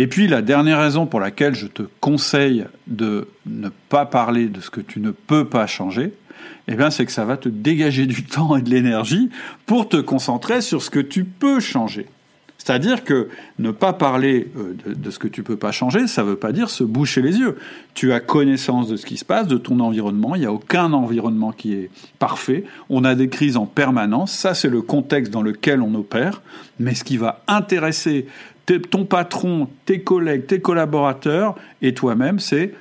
Et 0.00 0.06
puis 0.06 0.28
la 0.28 0.42
dernière 0.42 0.78
raison 0.78 1.06
pour 1.06 1.18
laquelle 1.18 1.56
je 1.56 1.66
te 1.66 1.82
conseille 1.98 2.64
de 2.86 3.26
ne 3.46 3.68
pas 3.88 4.06
parler 4.06 4.46
de 4.46 4.60
ce 4.60 4.70
que 4.70 4.80
tu 4.80 5.00
ne 5.00 5.10
peux 5.10 5.44
pas 5.44 5.66
changer, 5.66 6.12
eh 6.68 6.76
bien, 6.76 6.90
c'est 6.90 7.04
que 7.04 7.10
ça 7.10 7.24
va 7.24 7.36
te 7.36 7.48
dégager 7.48 8.06
du 8.06 8.24
temps 8.24 8.56
et 8.56 8.62
de 8.62 8.70
l'énergie 8.70 9.28
pour 9.66 9.88
te 9.88 9.96
concentrer 9.96 10.60
sur 10.60 10.82
ce 10.82 10.90
que 10.90 11.00
tu 11.00 11.24
peux 11.24 11.58
changer. 11.58 12.06
C'est-à-dire 12.58 13.02
que 13.02 13.28
ne 13.58 13.72
pas 13.72 13.92
parler 13.92 14.48
euh, 14.56 14.76
de, 14.86 15.10
ce 15.10 15.18
que 15.18 15.26
tu 15.26 15.42
peux 15.42 15.56
pas 15.56 15.72
changer, 15.72 16.06
ça 16.06 16.22
ne 16.22 16.28
veut 16.28 16.36
pas 16.36 16.52
dire 16.52 16.70
se 16.70 16.84
boucher 16.84 17.20
les 17.20 17.36
yeux. 17.36 17.56
Tu 17.94 18.12
as 18.12 18.20
connaissance 18.20 18.88
de 18.88 18.96
ce 18.96 19.04
qui 19.04 19.16
se 19.16 19.24
passe, 19.24 19.48
de 19.48 19.58
ton 19.58 19.80
environnement. 19.80 20.36
Il 20.36 20.40
n'y 20.40 20.46
a 20.46 20.52
aucun 20.52 20.92
environnement 20.92 21.50
qui 21.50 21.72
est 21.72 21.90
parfait. 22.20 22.62
On 22.88 23.02
a 23.02 23.16
des 23.16 23.28
crises 23.28 23.56
en 23.56 23.66
permanence. 23.66 24.32
Ça, 24.32 24.54
c'est 24.54 24.68
le 24.68 24.82
contexte 24.82 25.32
dans 25.32 25.42
lequel 25.42 25.82
on 25.82 25.92
opère. 25.94 26.42
Mais 26.78 26.94
ce 26.94 27.02
qui 27.02 27.16
va 27.16 27.42
intéresser 27.48 28.26
ton 28.76 29.04
patron, 29.04 29.68
tes 29.86 30.00
collègues, 30.00 30.46
tes 30.46 30.60
collaborateurs 30.60 31.54
et 31.82 31.94
toi-même, 31.94 32.38
c'est 32.38 32.74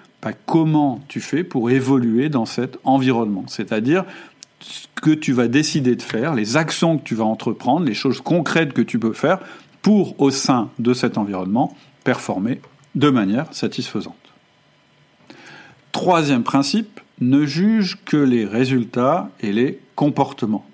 comment 0.46 1.00
tu 1.08 1.22
fais 1.22 1.44
pour 1.44 1.70
évoluer 1.70 2.30
dans 2.30 2.46
cet 2.46 2.78
environnement. 2.84 3.46
C'est-à-dire 3.48 4.06
ce 4.60 4.88
que 4.96 5.12
tu 5.12 5.34
vas 5.34 5.48
décider 5.48 5.96
de 5.96 6.02
faire, 6.02 6.34
les 6.34 6.58
actions 6.58 6.98
que 6.98 7.04
tu 7.04 7.16
vas 7.16 7.26
entreprendre, 7.26 7.86
les 7.86 7.94
choses 7.94 8.22
concrètes 8.22 8.74
que 8.74 8.82
tu 8.82 9.00
peux 9.00 9.14
faire 9.14 9.40
pour, 9.82 10.20
au 10.20 10.32
sein 10.32 10.70
de 10.80 10.94
cet 10.94 11.18
environnement, 11.18 11.76
performer 12.04 12.62
de 12.96 13.10
manière 13.10 13.54
satisfaisante. 13.54 14.16
Troisième 15.92 16.44
principe, 16.44 17.00
ne 17.20 17.46
juge 17.46 17.98
que 18.06 18.18
les 18.18 18.46
résultats 18.46 19.30
et 19.42 19.52
les 19.52 19.80
comportements. 19.96 20.66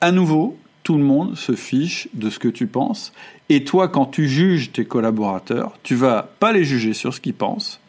À 0.00 0.12
nouveau, 0.12 0.56
tout 0.82 0.96
le 0.96 1.04
monde 1.04 1.36
se 1.36 1.52
fiche 1.52 2.08
de 2.14 2.30
ce 2.30 2.38
que 2.38 2.48
tu 2.48 2.66
penses. 2.66 3.12
Et 3.48 3.64
toi, 3.64 3.88
quand 3.88 4.06
tu 4.06 4.28
juges 4.28 4.72
tes 4.72 4.84
collaborateurs, 4.84 5.72
tu 5.82 5.94
vas 5.94 6.28
pas 6.40 6.52
les 6.52 6.64
juger 6.64 6.92
sur 6.92 7.14
ce 7.14 7.20
qu'ils 7.20 7.34
pensent, 7.34 7.80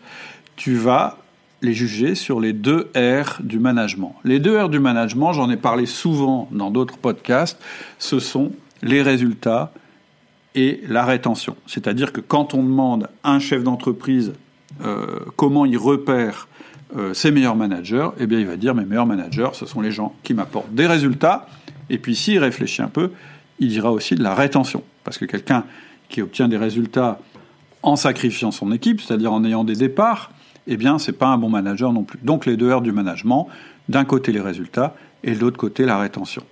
tu 0.56 0.76
vas 0.76 1.18
les 1.62 1.74
juger 1.74 2.16
sur 2.16 2.40
les 2.40 2.54
deux 2.54 2.92
R 2.96 3.42
du 3.42 3.58
management. 3.58 4.16
Les 4.24 4.40
deux 4.40 4.62
R 4.62 4.70
du 4.70 4.80
management, 4.80 5.34
j'en 5.34 5.50
ai 5.50 5.58
parlé 5.58 5.86
souvent 5.86 6.48
dans 6.52 6.70
d'autres 6.70 6.98
podcasts, 6.98 7.58
ce 8.00 8.20
sont 8.20 8.52
les 8.82 9.02
résultats 9.02 9.72
et 10.56 10.82
la 10.88 11.06
rétention. 11.06 11.56
C'est-à-dire 11.66 12.12
que 12.12 12.22
quand 12.22 12.54
on 12.54 12.64
demande 12.64 13.10
à 13.24 13.32
un 13.32 13.40
chef 13.40 13.64
d'entreprise 13.64 14.34
euh, 14.84 15.20
comment 15.36 15.66
il 15.66 15.78
repère 15.78 16.48
euh, 16.96 17.14
ses 17.14 17.32
meilleurs 17.32 17.56
managers, 17.56 18.10
eh 18.20 18.28
bien 18.28 18.40
il 18.40 18.46
va 18.46 18.58
dire 18.58 18.76
mes 18.76 18.86
meilleurs 18.86 19.06
managers, 19.06 19.50
ce 19.54 19.66
sont 19.66 19.82
les 19.82 19.92
gens 19.92 20.14
qui 20.24 20.34
m'apportent 20.34 20.74
des 20.74 20.86
résultats. 20.86 21.48
Et 21.90 21.98
puis 21.98 22.16
s'il 22.16 22.40
réfléchit 22.40 22.82
un 22.82 22.88
peu, 22.88 23.12
il 23.60 23.70
dira 23.70 23.92
aussi 23.92 24.16
de 24.16 24.24
la 24.24 24.36
rétention. 24.36 24.84
Parce 25.04 25.18
que 25.18 25.26
quelqu'un 25.26 25.66
qui 26.10 26.22
obtient 26.22 26.48
des 26.48 26.58
résultats 26.58 27.20
en 27.82 27.96
sacrifiant 27.96 28.52
son 28.52 28.72
équipe, 28.72 29.02
c'est-à-dire 29.02 29.34
en 29.34 29.44
ayant 29.44 29.64
des 29.64 29.76
départs, 29.76 30.32
eh 30.68 30.78
bien, 30.78 30.98
c'est 30.98 31.14
pas 31.14 31.28
un 31.28 31.38
bon 31.38 31.50
manager 31.50 31.92
non 31.92 32.04
plus. 32.04 32.20
Donc, 32.24 32.46
les 32.46 32.56
deux 32.56 32.70
heures 32.70 32.82
du 32.82 32.94
management, 32.94 33.50
d'un 33.90 34.06
côté 34.06 34.32
les 34.32 34.40
résultats 34.40 34.96
et 35.24 35.34
de 35.34 35.40
l'autre 35.40 35.58
côté 35.58 35.86
la 35.86 35.98
rétention. 35.98 36.44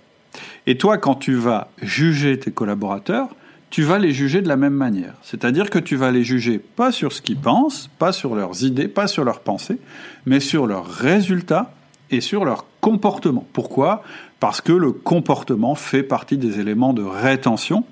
Et 0.66 0.76
toi, 0.76 0.98
quand 0.98 1.14
tu 1.14 1.34
vas 1.34 1.68
juger 1.80 2.38
tes 2.38 2.50
collaborateurs, 2.50 3.28
tu 3.70 3.82
vas 3.82 3.98
les 3.98 4.12
juger 4.12 4.42
de 4.42 4.48
la 4.48 4.56
même 4.56 4.74
manière. 4.74 5.14
C'est-à-dire 5.22 5.70
que 5.70 5.78
tu 5.78 5.96
vas 5.96 6.10
les 6.10 6.24
juger 6.24 6.58
pas 6.58 6.92
sur 6.92 7.12
ce 7.12 7.22
qu'ils 7.22 7.38
pensent, 7.38 7.88
pas 7.98 8.12
sur 8.12 8.34
leurs 8.34 8.64
idées, 8.64 8.86
pas 8.86 9.06
sur 9.06 9.24
leurs 9.24 9.40
pensées, 9.40 9.78
mais 10.26 10.40
sur 10.40 10.66
leurs 10.66 10.86
résultats 10.86 11.74
et 12.10 12.20
sur 12.20 12.44
leurs 12.44 12.66
comportement. 12.82 13.46
Pourquoi? 13.52 14.02
Parce 14.40 14.60
que 14.60 14.72
le 14.72 14.90
comportement 14.90 15.76
fait 15.76 16.02
partie 16.02 16.36
des 16.36 16.58
éléments 16.58 16.92
de 16.92 17.02
rétention. 17.02 17.84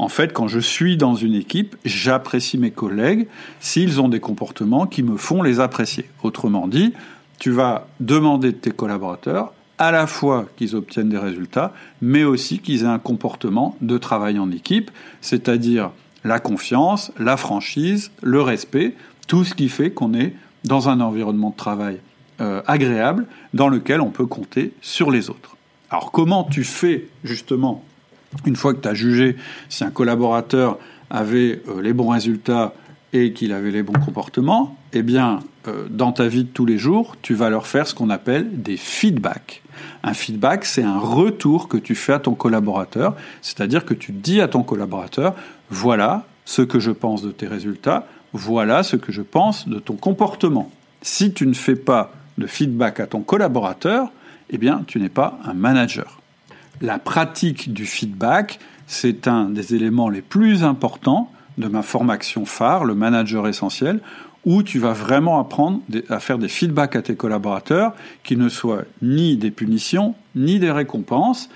En 0.00 0.08
fait, 0.08 0.32
quand 0.32 0.48
je 0.48 0.58
suis 0.58 0.96
dans 0.96 1.14
une 1.14 1.34
équipe, 1.34 1.76
j'apprécie 1.84 2.58
mes 2.58 2.72
collègues 2.72 3.28
s'ils 3.60 4.00
ont 4.00 4.08
des 4.08 4.18
comportements 4.18 4.86
qui 4.86 5.04
me 5.04 5.16
font 5.16 5.42
les 5.42 5.60
apprécier. 5.60 6.06
Autrement 6.24 6.66
dit, 6.66 6.92
tu 7.38 7.52
vas 7.52 7.86
demander 8.00 8.48
de 8.48 8.56
tes 8.56 8.72
collaborateurs 8.72 9.52
à 9.78 9.92
la 9.92 10.08
fois 10.08 10.46
qu'ils 10.56 10.74
obtiennent 10.74 11.08
des 11.08 11.18
résultats, 11.18 11.72
mais 12.00 12.24
aussi 12.24 12.58
qu'ils 12.58 12.82
aient 12.82 12.86
un 12.86 12.98
comportement 12.98 13.76
de 13.80 13.96
travail 13.96 14.40
en 14.40 14.50
équipe, 14.50 14.90
c'est-à-dire 15.20 15.92
la 16.24 16.40
confiance, 16.40 17.12
la 17.16 17.36
franchise, 17.36 18.10
le 18.22 18.42
respect, 18.42 18.96
tout 19.28 19.44
ce 19.44 19.54
qui 19.54 19.68
fait 19.68 19.92
qu'on 19.92 20.14
est 20.14 20.34
dans 20.64 20.88
un 20.88 21.00
environnement 21.00 21.50
de 21.50 21.56
travail 21.56 22.00
euh, 22.40 22.62
agréable 22.66 23.26
dans 23.54 23.68
lequel 23.68 24.00
on 24.00 24.10
peut 24.10 24.26
compter 24.26 24.72
sur 24.80 25.10
les 25.10 25.30
autres. 25.30 25.56
Alors 25.90 26.10
comment 26.10 26.44
tu 26.44 26.64
fais 26.64 27.08
justement, 27.24 27.84
une 28.46 28.56
fois 28.56 28.72
que 28.72 28.80
tu 28.80 28.88
as 28.88 28.94
jugé 28.94 29.36
si 29.68 29.84
un 29.84 29.90
collaborateur 29.90 30.78
avait 31.10 31.60
euh, 31.68 31.82
les 31.82 31.92
bons 31.92 32.08
résultats 32.08 32.72
et 33.12 33.32
qu'il 33.32 33.52
avait 33.52 33.70
les 33.70 33.82
bons 33.82 34.00
comportements, 34.00 34.76
eh 34.94 35.02
bien, 35.02 35.40
euh, 35.68 35.86
dans 35.90 36.12
ta 36.12 36.26
vie 36.28 36.44
de 36.44 36.48
tous 36.48 36.64
les 36.64 36.78
jours, 36.78 37.16
tu 37.20 37.34
vas 37.34 37.50
leur 37.50 37.66
faire 37.66 37.86
ce 37.86 37.94
qu'on 37.94 38.08
appelle 38.08 38.62
des 38.62 38.78
feedbacks. 38.78 39.62
Un 40.02 40.14
feedback, 40.14 40.64
c'est 40.64 40.82
un 40.82 40.98
retour 40.98 41.68
que 41.68 41.76
tu 41.76 41.94
fais 41.94 42.14
à 42.14 42.18
ton 42.18 42.34
collaborateur, 42.34 43.14
c'est-à-dire 43.42 43.84
que 43.84 43.94
tu 43.94 44.12
dis 44.12 44.40
à 44.40 44.48
ton 44.48 44.62
collaborateur, 44.62 45.34
voilà 45.70 46.24
ce 46.44 46.62
que 46.62 46.80
je 46.80 46.90
pense 46.90 47.22
de 47.22 47.30
tes 47.30 47.46
résultats, 47.46 48.06
voilà 48.32 48.82
ce 48.82 48.96
que 48.96 49.12
je 49.12 49.22
pense 49.22 49.68
de 49.68 49.78
ton 49.78 49.94
comportement. 49.94 50.70
Si 51.02 51.32
tu 51.32 51.46
ne 51.46 51.54
fais 51.54 51.76
pas 51.76 52.12
de 52.38 52.46
feedback 52.46 53.00
à 53.00 53.06
ton 53.06 53.20
collaborateur, 53.20 54.10
eh 54.50 54.58
bien, 54.58 54.84
tu 54.86 55.00
n'es 55.00 55.08
pas 55.08 55.38
un 55.44 55.54
manager. 55.54 56.20
La 56.80 56.98
pratique 56.98 57.72
du 57.72 57.86
feedback, 57.86 58.58
c'est 58.86 59.28
un 59.28 59.48
des 59.48 59.74
éléments 59.74 60.08
les 60.08 60.22
plus 60.22 60.64
importants 60.64 61.30
de 61.58 61.68
ma 61.68 61.82
formation 61.82 62.44
phare, 62.44 62.84
le 62.84 62.94
manager 62.94 63.46
essentiel, 63.46 64.00
où 64.44 64.62
tu 64.62 64.78
vas 64.78 64.92
vraiment 64.92 65.38
apprendre 65.38 65.80
à 66.08 66.18
faire 66.18 66.38
des 66.38 66.48
feedbacks 66.48 66.96
à 66.96 67.02
tes 67.02 67.14
collaborateurs 67.14 67.94
qui 68.24 68.36
ne 68.36 68.48
soient 68.48 68.82
ni 69.00 69.36
des 69.36 69.50
punitions, 69.50 70.14
ni 70.34 70.58
des 70.58 70.70
récompenses, 70.70 71.48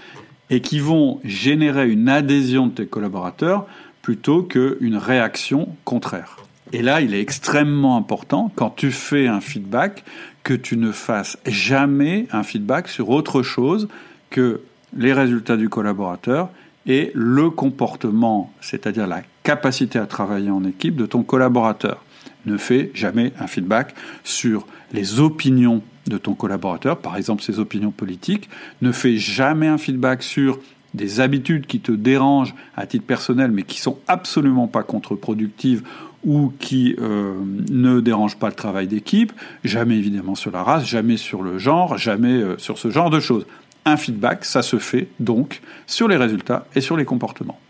et 0.51 0.61
qui 0.61 0.79
vont 0.79 1.21
générer 1.25 1.91
une 1.91 2.09
adhésion 2.09 2.69
de 2.69 2.73
tes 2.73 2.87
collaborateurs 2.87 3.67
plutôt 4.03 4.45
qu'une 4.45 4.97
réaction 4.97 5.69
contraire. 5.85 6.46
Et 6.73 6.83
là, 6.83 7.01
il 7.01 7.15
est 7.15 7.21
extrêmement 7.21 7.97
important, 7.97 8.51
quand 8.55 8.71
tu 8.71 8.91
fais 8.91 9.29
un 9.29 9.41
feedback, 9.41 10.05
que 10.43 10.55
tu 10.55 10.77
ne 10.77 10.93
fasses 10.93 11.39
jamais 11.47 12.27
un 12.33 12.43
feedback 12.43 12.89
sur 12.89 13.11
autre 13.11 13.43
chose 13.43 13.89
que 14.31 14.61
les 14.97 15.13
résultats 15.13 15.57
du 15.57 15.69
collaborateur 15.69 16.51
et 16.87 17.11
le 17.15 17.51
comportement, 17.51 18.53
c'est-à-dire 18.61 19.07
la 19.07 19.23
capacité 19.43 19.99
à 19.99 20.07
travailler 20.07 20.51
en 20.51 20.65
équipe 20.65 20.97
de 20.97 21.07
ton 21.07 21.23
collaborateur. 21.23 22.05
Ne 22.47 22.57
fais 22.57 22.93
jamais 22.95 23.33
un 23.41 23.49
feedback 23.49 23.95
sur 24.23 24.67
les 24.93 25.19
opinions 25.19 25.83
de 26.07 26.19
ton 26.19 26.35
collaborateur, 26.35 26.99
par 26.99 27.17
exemple 27.17 27.43
ses 27.43 27.59
opinions 27.59 27.91
politiques, 27.91 28.49
ne 28.83 28.93
fais 28.93 29.17
jamais 29.17 29.67
un 29.67 29.79
feedback 29.79 30.23
sur 30.23 30.61
des 30.95 31.21
habitudes 31.21 31.67
qui 31.67 31.81
te 31.81 31.91
dérangent 31.91 32.55
à 32.77 32.87
titre 32.87 33.05
personnel 33.05 33.51
mais 33.51 33.65
qui 33.65 33.81
sont 33.81 33.99
absolument 34.07 34.69
pas 34.69 34.85
contre-productives 34.85 35.83
ou 36.27 36.53
qui 36.59 36.97
euh, 36.99 37.35
ne 37.71 38.01
dérangent 38.01 38.37
pas 38.37 38.49
le 38.49 38.55
travail 38.55 38.89
d'équipe, 38.89 39.33
jamais 39.65 39.97
évidemment 39.97 40.35
sur 40.35 40.51
la 40.51 40.63
race, 40.63 40.85
jamais 40.85 41.17
sur 41.17 41.41
le 41.43 41.57
genre, 41.57 41.97
jamais 41.97 42.35
euh, 42.35 42.59
sur 42.59 42.79
ce 42.79 42.91
genre 42.91 43.09
de 43.11 43.21
choses. 43.21 43.47
Un 43.85 43.97
feedback, 43.97 44.45
ça 44.45 44.63
se 44.63 44.79
fait 44.79 45.09
donc 45.21 45.63
sur 45.87 46.09
les 46.09 46.17
résultats 46.17 46.67
et 46.75 46.81
sur 46.81 46.97
les 46.97 47.05
comportements. 47.05 47.61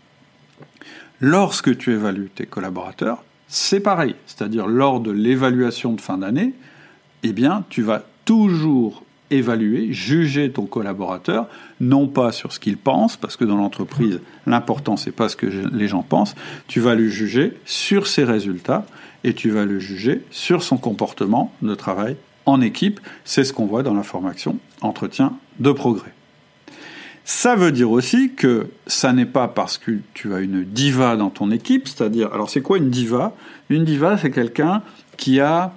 Lorsque 1.21 1.77
tu 1.77 1.93
évalues 1.93 2.31
tes 2.33 2.47
collaborateurs, 2.47 3.23
c'est 3.47 3.79
pareil. 3.79 4.15
C'est-à-dire, 4.25 4.67
lors 4.67 4.99
de 4.99 5.11
l'évaluation 5.11 5.93
de 5.93 6.01
fin 6.01 6.17
d'année, 6.17 6.53
eh 7.23 7.33
bien, 7.33 7.63
tu 7.69 7.83
vas 7.83 8.03
toujours 8.25 9.03
évaluer, 9.29 9.91
juger 9.91 10.51
ton 10.51 10.65
collaborateur, 10.65 11.47
non 11.79 12.07
pas 12.07 12.31
sur 12.31 12.53
ce 12.53 12.59
qu'il 12.59 12.77
pense, 12.77 13.17
parce 13.17 13.35
que 13.35 13.45
dans 13.45 13.57
l'entreprise, 13.57 14.21
l'important, 14.45 14.97
c'est 14.97 15.11
pas 15.11 15.29
ce 15.29 15.35
que 15.35 15.45
les 15.45 15.87
gens 15.87 16.03
pensent, 16.03 16.35
tu 16.67 16.79
vas 16.79 16.95
le 16.95 17.09
juger 17.09 17.53
sur 17.65 18.07
ses 18.07 18.23
résultats 18.23 18.85
et 19.23 19.33
tu 19.33 19.49
vas 19.49 19.65
le 19.65 19.79
juger 19.79 20.23
sur 20.31 20.63
son 20.63 20.77
comportement 20.77 21.53
de 21.61 21.75
travail 21.75 22.15
en 22.45 22.61
équipe. 22.61 22.99
C'est 23.25 23.43
ce 23.43 23.53
qu'on 23.53 23.65
voit 23.65 23.83
dans 23.83 23.93
la 23.93 24.03
formation 24.03 24.57
entretien 24.81 25.33
de 25.59 25.71
progrès. 25.71 26.13
Ça 27.25 27.55
veut 27.55 27.73
dire 27.73 27.91
aussi 27.91 28.31
que 28.35 28.67
ça 28.85 29.11
n'est 29.11 29.25
pas 29.25 29.49
parce 29.49 29.77
que 29.77 29.99
tu 30.13 30.33
as 30.33 30.39
une 30.39 30.63
diva 30.63 31.17
dans 31.17 31.29
ton 31.29 31.51
équipe, 31.51 31.89
c'est-à-dire, 31.89 32.31
alors 32.33 32.49
c'est 32.49 32.61
quoi 32.61 32.77
une 32.77 32.89
diva? 32.89 33.35
Une 33.69 33.83
diva, 33.83 34.17
c'est 34.17 34.31
quelqu'un 34.31 34.81
qui 35.17 35.41
a 35.41 35.73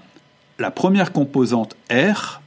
la 0.60 0.70
première 0.70 1.12
composante 1.12 1.74
R, 1.90 2.39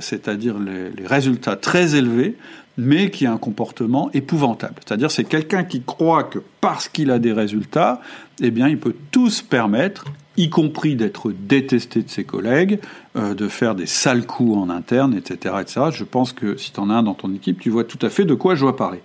c'est-à-dire 0.00 0.58
les, 0.58 0.90
les, 0.90 1.06
résultats 1.06 1.56
très 1.56 1.94
élevés, 1.94 2.36
mais 2.76 3.10
qui 3.10 3.26
a 3.26 3.32
un 3.32 3.38
comportement 3.38 4.10
épouvantable. 4.12 4.74
C'est-à-dire 4.84 5.10
c'est 5.10 5.24
quelqu'un 5.24 5.64
qui 5.64 5.82
croit 5.82 6.24
que 6.24 6.38
parce 6.60 6.88
qu'il 6.88 7.10
a 7.10 7.18
des 7.18 7.32
résultats, 7.32 8.00
eh 8.40 8.50
bien 8.50 8.68
il 8.68 8.78
peut 8.78 8.94
tout 9.10 9.30
se 9.30 9.42
permettre 9.42 10.04
y 10.40 10.48
compris 10.48 10.96
d'être 10.96 11.32
détesté 11.32 12.02
de 12.02 12.08
ses 12.08 12.24
collègues, 12.24 12.80
euh, 13.16 13.34
de 13.34 13.48
faire 13.48 13.74
des 13.74 13.86
sales 13.86 14.26
coups 14.26 14.56
en 14.56 14.70
interne, 14.70 15.14
etc., 15.14 15.56
etc. 15.60 15.86
Je 15.92 16.04
pense 16.04 16.32
que 16.32 16.56
si 16.56 16.72
tu 16.72 16.80
en 16.80 16.90
as 16.90 16.94
un 16.94 17.02
dans 17.02 17.14
ton 17.14 17.34
équipe, 17.34 17.60
tu 17.60 17.70
vois 17.70 17.84
tout 17.84 18.04
à 18.04 18.10
fait 18.10 18.24
de 18.24 18.34
quoi 18.34 18.54
je 18.54 18.62
dois 18.62 18.76
parler. 18.76 19.00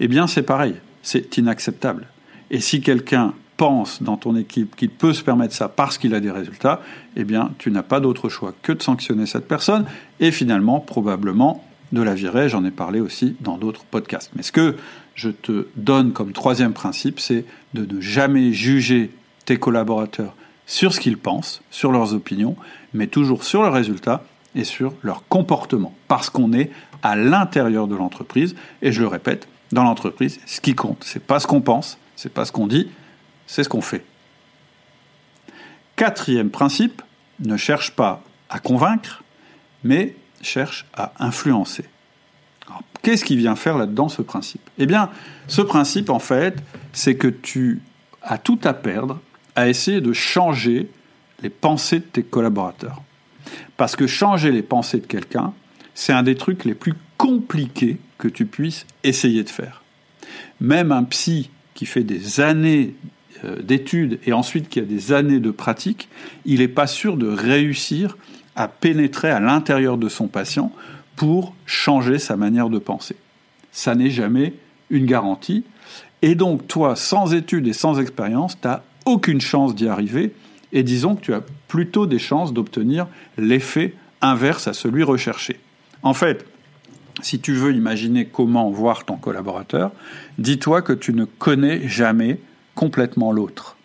Eh 0.00 0.08
bien, 0.08 0.26
c'est 0.26 0.42
pareil, 0.42 0.74
c'est 1.02 1.36
inacceptable. 1.36 2.06
Et 2.50 2.60
si 2.60 2.80
quelqu'un 2.80 3.34
pense 3.58 4.02
dans 4.02 4.16
ton 4.16 4.36
équipe 4.36 4.76
qu'il 4.76 4.88
peut 4.88 5.12
se 5.12 5.22
permettre 5.22 5.52
ça 5.52 5.68
parce 5.68 5.98
qu'il 5.98 6.14
a 6.14 6.20
des 6.20 6.30
résultats, 6.30 6.80
eh 7.16 7.24
bien, 7.24 7.50
tu 7.58 7.70
n'as 7.70 7.82
pas 7.82 8.00
d'autre 8.00 8.30
choix 8.30 8.54
que 8.62 8.72
de 8.72 8.82
sanctionner 8.82 9.26
cette 9.26 9.46
personne 9.46 9.84
et 10.20 10.30
finalement, 10.30 10.80
probablement, 10.80 11.62
de 11.92 12.00
la 12.00 12.14
virer. 12.14 12.48
J'en 12.48 12.64
ai 12.64 12.70
parlé 12.70 13.00
aussi 13.00 13.36
dans 13.40 13.58
d'autres 13.58 13.84
podcasts. 13.84 14.30
Mais 14.36 14.42
ce 14.42 14.52
que 14.52 14.76
je 15.14 15.30
te 15.30 15.66
donne 15.76 16.12
comme 16.12 16.32
troisième 16.32 16.72
principe, 16.72 17.20
c'est 17.20 17.44
de 17.74 17.84
ne 17.84 18.00
jamais 18.00 18.52
juger 18.52 19.10
tes 19.44 19.58
collaborateurs 19.58 20.34
sur 20.66 20.94
ce 20.94 21.00
qu'ils 21.00 21.18
pensent, 21.18 21.60
sur 21.70 21.90
leurs 21.90 22.14
opinions, 22.14 22.56
mais 22.94 23.08
toujours 23.08 23.42
sur 23.42 23.62
le 23.62 23.68
résultat 23.68 24.22
et 24.54 24.64
sur 24.64 24.94
leur 25.02 25.26
comportement. 25.28 25.94
Parce 26.06 26.30
qu'on 26.30 26.52
est 26.52 26.70
à 27.02 27.16
l'intérieur 27.16 27.88
de 27.88 27.96
l'entreprise, 27.96 28.54
et 28.82 28.92
je 28.92 29.00
le 29.00 29.08
répète, 29.08 29.48
dans 29.72 29.82
l'entreprise, 29.82 30.38
ce 30.46 30.60
qui 30.60 30.74
compte, 30.74 31.02
c'est 31.04 31.22
pas 31.22 31.40
ce 31.40 31.46
qu'on 31.46 31.60
pense, 31.60 31.98
c'est 32.16 32.32
pas 32.32 32.44
ce 32.44 32.52
qu'on 32.52 32.66
dit, 32.66 32.88
c'est 33.48 33.64
ce 33.64 33.68
qu'on 33.68 33.80
fait. 33.80 34.04
Quatrième 35.96 36.50
principe, 36.50 37.02
ne 37.40 37.56
cherche 37.56 37.92
pas 37.92 38.22
à 38.48 38.60
convaincre, 38.60 39.24
mais 39.82 40.14
cherche 40.42 40.86
à 40.94 41.12
influencer. 41.18 41.84
Qu'est-ce 43.02 43.24
qui 43.24 43.36
vient 43.36 43.56
faire 43.56 43.78
là-dedans 43.78 44.08
ce 44.08 44.22
principe? 44.22 44.60
Eh 44.78 44.86
bien, 44.86 45.10
ce 45.46 45.62
principe, 45.62 46.10
en 46.10 46.18
fait, 46.18 46.56
c'est 46.92 47.16
que 47.16 47.28
tu 47.28 47.80
as 48.22 48.38
tout 48.38 48.58
à 48.64 48.74
perdre 48.74 49.20
à 49.56 49.68
essayer 49.68 50.00
de 50.00 50.12
changer 50.12 50.90
les 51.42 51.50
pensées 51.50 52.00
de 52.00 52.04
tes 52.04 52.22
collaborateurs. 52.22 53.02
Parce 53.76 53.96
que 53.96 54.06
changer 54.06 54.50
les 54.50 54.62
pensées 54.62 54.98
de 54.98 55.06
quelqu'un, 55.06 55.52
c'est 55.94 56.12
un 56.12 56.22
des 56.22 56.34
trucs 56.34 56.64
les 56.64 56.74
plus 56.74 56.94
compliqués 57.16 57.98
que 58.18 58.28
tu 58.28 58.44
puisses 58.44 58.86
essayer 59.04 59.42
de 59.42 59.48
faire. 59.48 59.82
Même 60.60 60.92
un 60.92 61.04
psy 61.04 61.50
qui 61.74 61.86
fait 61.86 62.04
des 62.04 62.40
années 62.40 62.94
d'études 63.62 64.18
et 64.24 64.32
ensuite 64.32 64.68
qui 64.68 64.80
a 64.80 64.84
des 64.84 65.12
années 65.12 65.40
de 65.40 65.50
pratique, 65.50 66.08
il 66.44 66.60
n'est 66.60 66.68
pas 66.68 66.86
sûr 66.86 67.16
de 67.16 67.28
réussir 67.28 68.16
à 68.56 68.68
pénétrer 68.68 69.30
à 69.30 69.40
l'intérieur 69.40 69.98
de 69.98 70.08
son 70.08 70.26
patient 70.26 70.72
pour 71.16 71.54
changer 71.66 72.18
sa 72.18 72.36
manière 72.36 72.70
de 72.70 72.78
penser. 72.78 73.16
Ça 73.72 73.94
n'est 73.94 74.10
jamais 74.10 74.54
une 74.90 75.06
garantie. 75.06 75.64
Et 76.22 76.34
donc, 76.34 76.66
toi, 76.66 76.96
sans 76.96 77.34
études 77.34 77.68
et 77.68 77.72
sans 77.72 78.00
expérience, 78.00 78.60
tu 78.60 78.68
as 78.68 78.82
aucune 79.04 79.40
chance 79.40 79.74
d'y 79.74 79.88
arriver, 79.88 80.32
et 80.72 80.82
disons 80.82 81.14
que 81.16 81.22
tu 81.22 81.34
as 81.34 81.42
plutôt 81.66 82.06
des 82.06 82.18
chances 82.18 82.52
d'obtenir 82.52 83.06
l'effet 83.36 83.94
inverse 84.20 84.68
à 84.68 84.72
celui 84.72 85.02
recherché. 85.02 85.60
En 86.02 86.14
fait, 86.14 86.44
si 87.22 87.40
tu 87.40 87.52
veux 87.52 87.72
imaginer 87.72 88.26
comment 88.26 88.70
voir 88.70 89.04
ton 89.04 89.16
collaborateur, 89.16 89.92
dis-toi 90.38 90.82
que 90.82 90.92
tu 90.92 91.12
ne 91.12 91.24
connais 91.24 91.88
jamais 91.88 92.38
complètement 92.78 93.32
l'autre. 93.32 93.76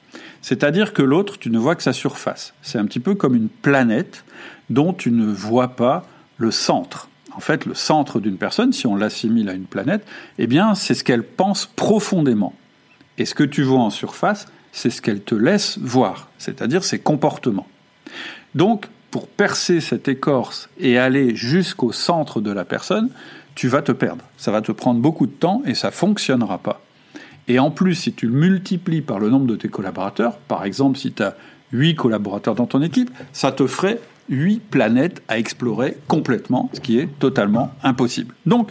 C'est-à-dire 0.43 0.93
que 0.93 1.01
l'autre, 1.01 1.39
tu 1.39 1.50
ne 1.50 1.57
vois 1.57 1.75
que 1.75 1.81
sa 1.81 1.93
surface. 1.93 2.53
C'est 2.62 2.77
un 2.77 2.85
petit 2.85 3.00
peu 3.00 3.15
comme 3.15 3.33
une 3.33 3.50
planète 3.50 4.23
dont 4.69 4.93
tu 4.93 5.09
ne 5.09 5.25
vois 5.25 5.69
pas 5.69 6.05
le 6.38 6.51
centre. 6.51 7.09
En 7.35 7.39
fait, 7.39 7.65
le 7.65 7.73
centre 7.73 8.19
d'une 8.19 8.38
personne, 8.38 8.71
si 8.71 8.85
on 8.85 8.95
l'assimile 8.95 9.50
à 9.50 9.53
une 9.53 9.65
planète, 9.65 10.05
eh 10.38 10.45
bien, 10.45 10.75
c'est 10.75 10.93
ce 10.93 11.03
qu'elle 11.03 11.23
pense 11.23 11.65
profondément. 11.65 12.53
Et 13.17 13.25
ce 13.25 13.33
que 13.33 13.43
tu 13.43 13.63
vois 13.63 13.79
en 13.79 13.89
surface, 13.89 14.45
c'est 14.71 14.91
ce 14.91 15.01
qu'elle 15.01 15.23
te 15.23 15.33
laisse 15.33 15.79
voir, 15.79 16.29
c'est-à-dire 16.38 16.83
ses 16.83 17.00
comportements. 17.00 17.67
Donc, 18.53 18.85
pour 19.09 19.27
percer 19.27 19.81
cette 19.81 20.07
écorce 20.07 20.69
et 20.79 21.00
aller 21.00 21.35
jusqu'au 21.35 21.91
centre 21.91 22.41
de 22.41 22.51
la 22.51 22.63
personne, 22.63 23.09
tu 23.55 23.69
vas 23.69 23.81
te 23.81 23.91
perdre. 23.91 24.25
Ça 24.38 24.51
va 24.51 24.62
te 24.62 24.71
prendre 24.71 25.00
beaucoup 25.00 25.25
de 25.25 25.31
temps 25.31 25.63
et 25.65 25.73
ça 25.73 25.89
fonctionnera 25.89 26.59
pas. 26.59 26.79
Et 27.47 27.59
en 27.59 27.71
plus, 27.71 27.95
si 27.95 28.13
tu 28.13 28.27
le 28.27 28.33
multiplies 28.33 29.01
par 29.01 29.19
le 29.19 29.29
nombre 29.29 29.47
de 29.47 29.55
tes 29.55 29.67
collaborateurs, 29.67 30.38
par 30.38 30.63
exemple, 30.63 30.97
si 30.97 31.12
tu 31.12 31.23
as 31.23 31.35
8 31.73 31.95
collaborateurs 31.95 32.55
dans 32.55 32.67
ton 32.67 32.81
équipe, 32.81 33.12
ça 33.33 33.51
te 33.51 33.67
ferait 33.67 34.00
8 34.29 34.59
planètes 34.59 35.21
à 35.27 35.38
explorer 35.38 35.97
complètement, 36.07 36.69
ce 36.73 36.79
qui 36.79 37.00
est 37.00 37.07
totalement 37.19 37.71
impossible. 37.83 38.33
Donc, 38.45 38.69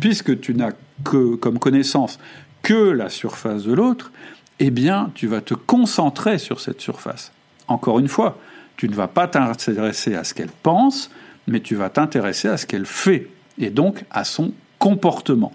puisque 0.00 0.40
tu 0.40 0.54
n'as 0.54 0.72
comme 1.02 1.58
connaissance 1.58 2.18
que 2.62 2.90
la 2.90 3.08
surface 3.08 3.64
de 3.64 3.72
l'autre, 3.72 4.12
eh 4.60 4.70
bien, 4.70 5.10
tu 5.14 5.26
vas 5.26 5.40
te 5.40 5.54
concentrer 5.54 6.38
sur 6.38 6.60
cette 6.60 6.80
surface. 6.80 7.32
Encore 7.66 7.98
une 7.98 8.08
fois, 8.08 8.38
tu 8.76 8.88
ne 8.88 8.94
vas 8.94 9.08
pas 9.08 9.26
t'intéresser 9.26 10.14
à 10.14 10.22
ce 10.22 10.34
qu'elle 10.34 10.50
pense, 10.62 11.10
mais 11.48 11.60
tu 11.60 11.74
vas 11.74 11.90
t'intéresser 11.90 12.48
à 12.48 12.56
ce 12.56 12.66
qu'elle 12.66 12.86
fait, 12.86 13.28
et 13.58 13.70
donc 13.70 14.04
à 14.10 14.22
son 14.22 14.52
comportement. 14.78 15.52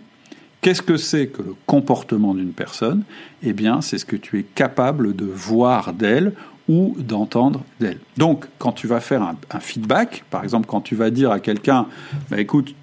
Qu'est-ce 0.67 0.81
que 0.81 0.97
c'est 0.97 1.27
que 1.27 1.41
le 1.41 1.55
comportement 1.65 2.33
d'une 2.33 2.51
personne? 2.51 3.03
Eh 3.41 3.53
bien, 3.53 3.79
c'est 3.79 3.97
ce 3.97 4.03
que 4.03 4.17
tu 4.17 4.37
es 4.37 4.43
capable 4.43 5.15
de 5.15 5.23
voir 5.23 5.93
d'elle 5.93 6.33
ou 6.67 6.93
d'entendre 6.99 7.63
d'elle. 7.79 7.99
Donc, 8.17 8.47
quand 8.59 8.73
tu 8.73 8.85
vas 8.85 8.99
faire 8.99 9.23
un, 9.23 9.59
feedback, 9.61 10.25
par 10.29 10.43
exemple, 10.43 10.67
quand 10.67 10.81
tu 10.81 10.93
vas 10.93 11.09
dire 11.09 11.31
à 11.31 11.39
quelqu'un, 11.39 11.85
bah, 12.29 12.41
écoute, 12.41 12.75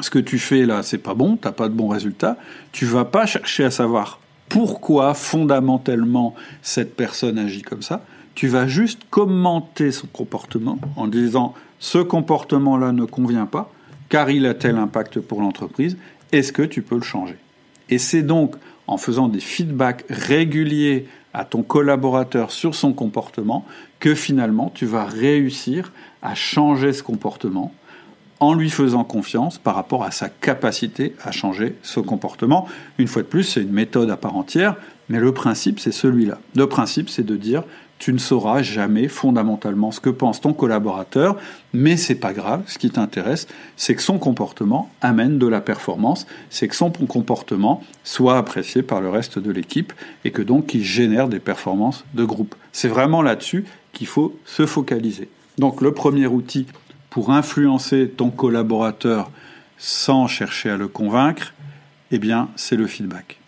ce 0.00 0.10
que 0.10 0.18
tu 0.18 0.38
fais 0.38 0.66
là, 0.66 0.82
c'est 0.82 0.98
pas 0.98 1.14
bon, 1.14 1.38
t'as 1.38 1.52
pas 1.52 1.70
de 1.70 1.72
bons 1.72 1.88
résultats, 1.88 2.36
tu 2.70 2.84
vas 2.84 3.06
pas 3.06 3.24
chercher 3.24 3.64
à 3.64 3.70
savoir 3.70 4.20
pourquoi 4.50 5.14
fondamentalement 5.14 6.34
cette 6.60 6.96
personne 6.96 7.38
agit 7.38 7.62
comme 7.62 7.80
ça. 7.80 8.04
Tu 8.34 8.46
vas 8.46 8.66
juste 8.66 9.04
commenter 9.08 9.90
son 9.90 10.06
comportement 10.06 10.78
en 10.96 11.06
disant 11.06 11.54
ce 11.78 11.96
comportement-là 11.96 12.92
ne 12.92 13.06
convient 13.06 13.46
pas, 13.46 13.72
car 14.10 14.28
il 14.28 14.44
a 14.44 14.52
tel 14.52 14.76
impact 14.76 15.20
pour 15.20 15.40
l'entreprise, 15.40 15.96
est-ce 16.32 16.52
que 16.52 16.62
tu 16.62 16.82
peux 16.82 16.96
le 16.96 17.02
changer? 17.02 17.36
Et 17.88 17.98
c'est 17.98 18.22
donc 18.22 18.54
en 18.86 18.96
faisant 18.96 19.28
des 19.28 19.40
feedbacks 19.40 20.04
réguliers 20.08 21.06
à 21.32 21.44
ton 21.44 21.62
collaborateur 21.62 22.50
sur 22.50 22.74
son 22.74 22.92
comportement 22.92 23.64
que 24.00 24.14
finalement 24.14 24.70
tu 24.74 24.86
vas 24.86 25.04
réussir 25.04 25.92
à 26.22 26.34
changer 26.34 26.92
ce 26.92 27.02
comportement 27.02 27.72
en 28.40 28.54
lui 28.54 28.70
faisant 28.70 29.04
confiance 29.04 29.58
par 29.58 29.74
rapport 29.74 30.02
à 30.02 30.10
sa 30.10 30.28
capacité 30.28 31.14
à 31.22 31.30
changer 31.30 31.76
ce 31.82 32.00
comportement. 32.00 32.66
Une 32.98 33.06
fois 33.06 33.22
de 33.22 33.26
plus, 33.26 33.44
c'est 33.44 33.60
une 33.60 33.70
méthode 33.70 34.10
à 34.10 34.16
part 34.16 34.34
entière, 34.34 34.76
mais 35.10 35.20
le 35.20 35.32
principe, 35.32 35.78
c'est 35.78 35.92
celui-là. 35.92 36.38
Le 36.56 36.66
principe, 36.66 37.10
c'est 37.10 37.22
de 37.22 37.36
dire, 37.36 37.64
tu 38.00 38.14
ne 38.14 38.18
sauras 38.18 38.62
jamais 38.62 39.08
fondamentalement 39.08 39.92
ce 39.92 40.00
que 40.00 40.08
pense 40.08 40.40
ton 40.40 40.54
collaborateur, 40.54 41.36
mais 41.74 41.98
c'est 41.98 42.14
pas 42.14 42.32
grave. 42.32 42.62
Ce 42.66 42.78
qui 42.78 42.90
t'intéresse, 42.90 43.46
c'est 43.76 43.94
que 43.94 44.00
son 44.00 44.18
comportement 44.18 44.90
amène 45.02 45.38
de 45.38 45.46
la 45.46 45.60
performance, 45.60 46.26
c'est 46.48 46.66
que 46.66 46.74
son 46.74 46.90
comportement 46.90 47.84
soit 48.02 48.38
apprécié 48.38 48.82
par 48.82 49.02
le 49.02 49.10
reste 49.10 49.38
de 49.38 49.52
l'équipe 49.52 49.92
et 50.24 50.30
que 50.30 50.40
donc 50.40 50.72
il 50.72 50.82
génère 50.82 51.28
des 51.28 51.40
performances 51.40 52.06
de 52.14 52.24
groupe. 52.24 52.54
C'est 52.72 52.88
vraiment 52.88 53.20
là-dessus 53.20 53.66
qu'il 53.92 54.06
faut 54.06 54.34
se 54.46 54.64
focaliser. 54.64 55.28
Donc 55.58 55.82
le 55.82 55.92
premier 55.92 56.26
outil 56.26 56.66
pour 57.10 57.30
influencer 57.30 58.08
ton 58.08 58.30
collaborateur 58.30 59.30
sans 59.76 60.26
chercher 60.26 60.70
à 60.70 60.78
le 60.78 60.88
convaincre, 60.88 61.52
eh 62.12 62.18
bien, 62.18 62.48
c'est 62.56 62.76
le 62.76 62.86
feedback. 62.86 63.39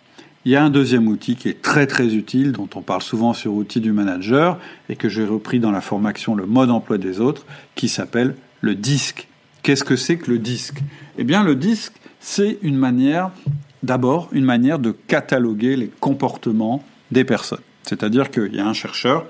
Il 0.45 0.51
y 0.51 0.57
a 0.57 0.63
un 0.63 0.69
deuxième 0.69 1.07
outil 1.07 1.37
qui 1.37 1.47
est 1.47 1.61
très 1.61 1.87
très 1.87 2.15
utile, 2.15 2.51
dont 2.51 2.67
on 2.75 2.81
parle 2.81 3.01
souvent 3.01 3.33
sur 3.33 3.53
outils 3.53 3.79
du 3.79 3.93
manager, 3.93 4.59
et 4.89 4.97
que 4.97 5.07
j'ai 5.07 5.25
repris 5.25 5.61
dans 5.61 5.71
la 5.71 5.79
formation 5.79 6.35
Le 6.35 6.45
mode 6.45 6.69
emploi 6.69 6.97
des 6.97 7.21
autres, 7.21 7.45
qui 7.75 7.87
s'appelle 7.87 8.35
le 8.59 8.75
disque. 8.75 9.29
Qu'est-ce 9.61 9.85
que 9.85 9.95
c'est 9.95 10.17
que 10.17 10.29
le 10.29 10.39
disque? 10.39 10.81
Eh 11.17 11.23
bien, 11.23 11.43
le 11.43 11.55
disque, 11.55 11.93
c'est 12.19 12.57
une 12.61 12.75
manière, 12.75 13.31
d'abord, 13.83 14.27
une 14.33 14.43
manière 14.43 14.79
de 14.79 14.91
cataloguer 14.91 15.77
les 15.77 15.87
comportements 15.87 16.83
des 17.11 17.23
personnes. 17.23 17.61
C'est-à-dire 17.83 18.29
qu'il 18.29 18.53
y 18.53 18.59
a 18.59 18.67
un 18.67 18.73
chercheur 18.73 19.25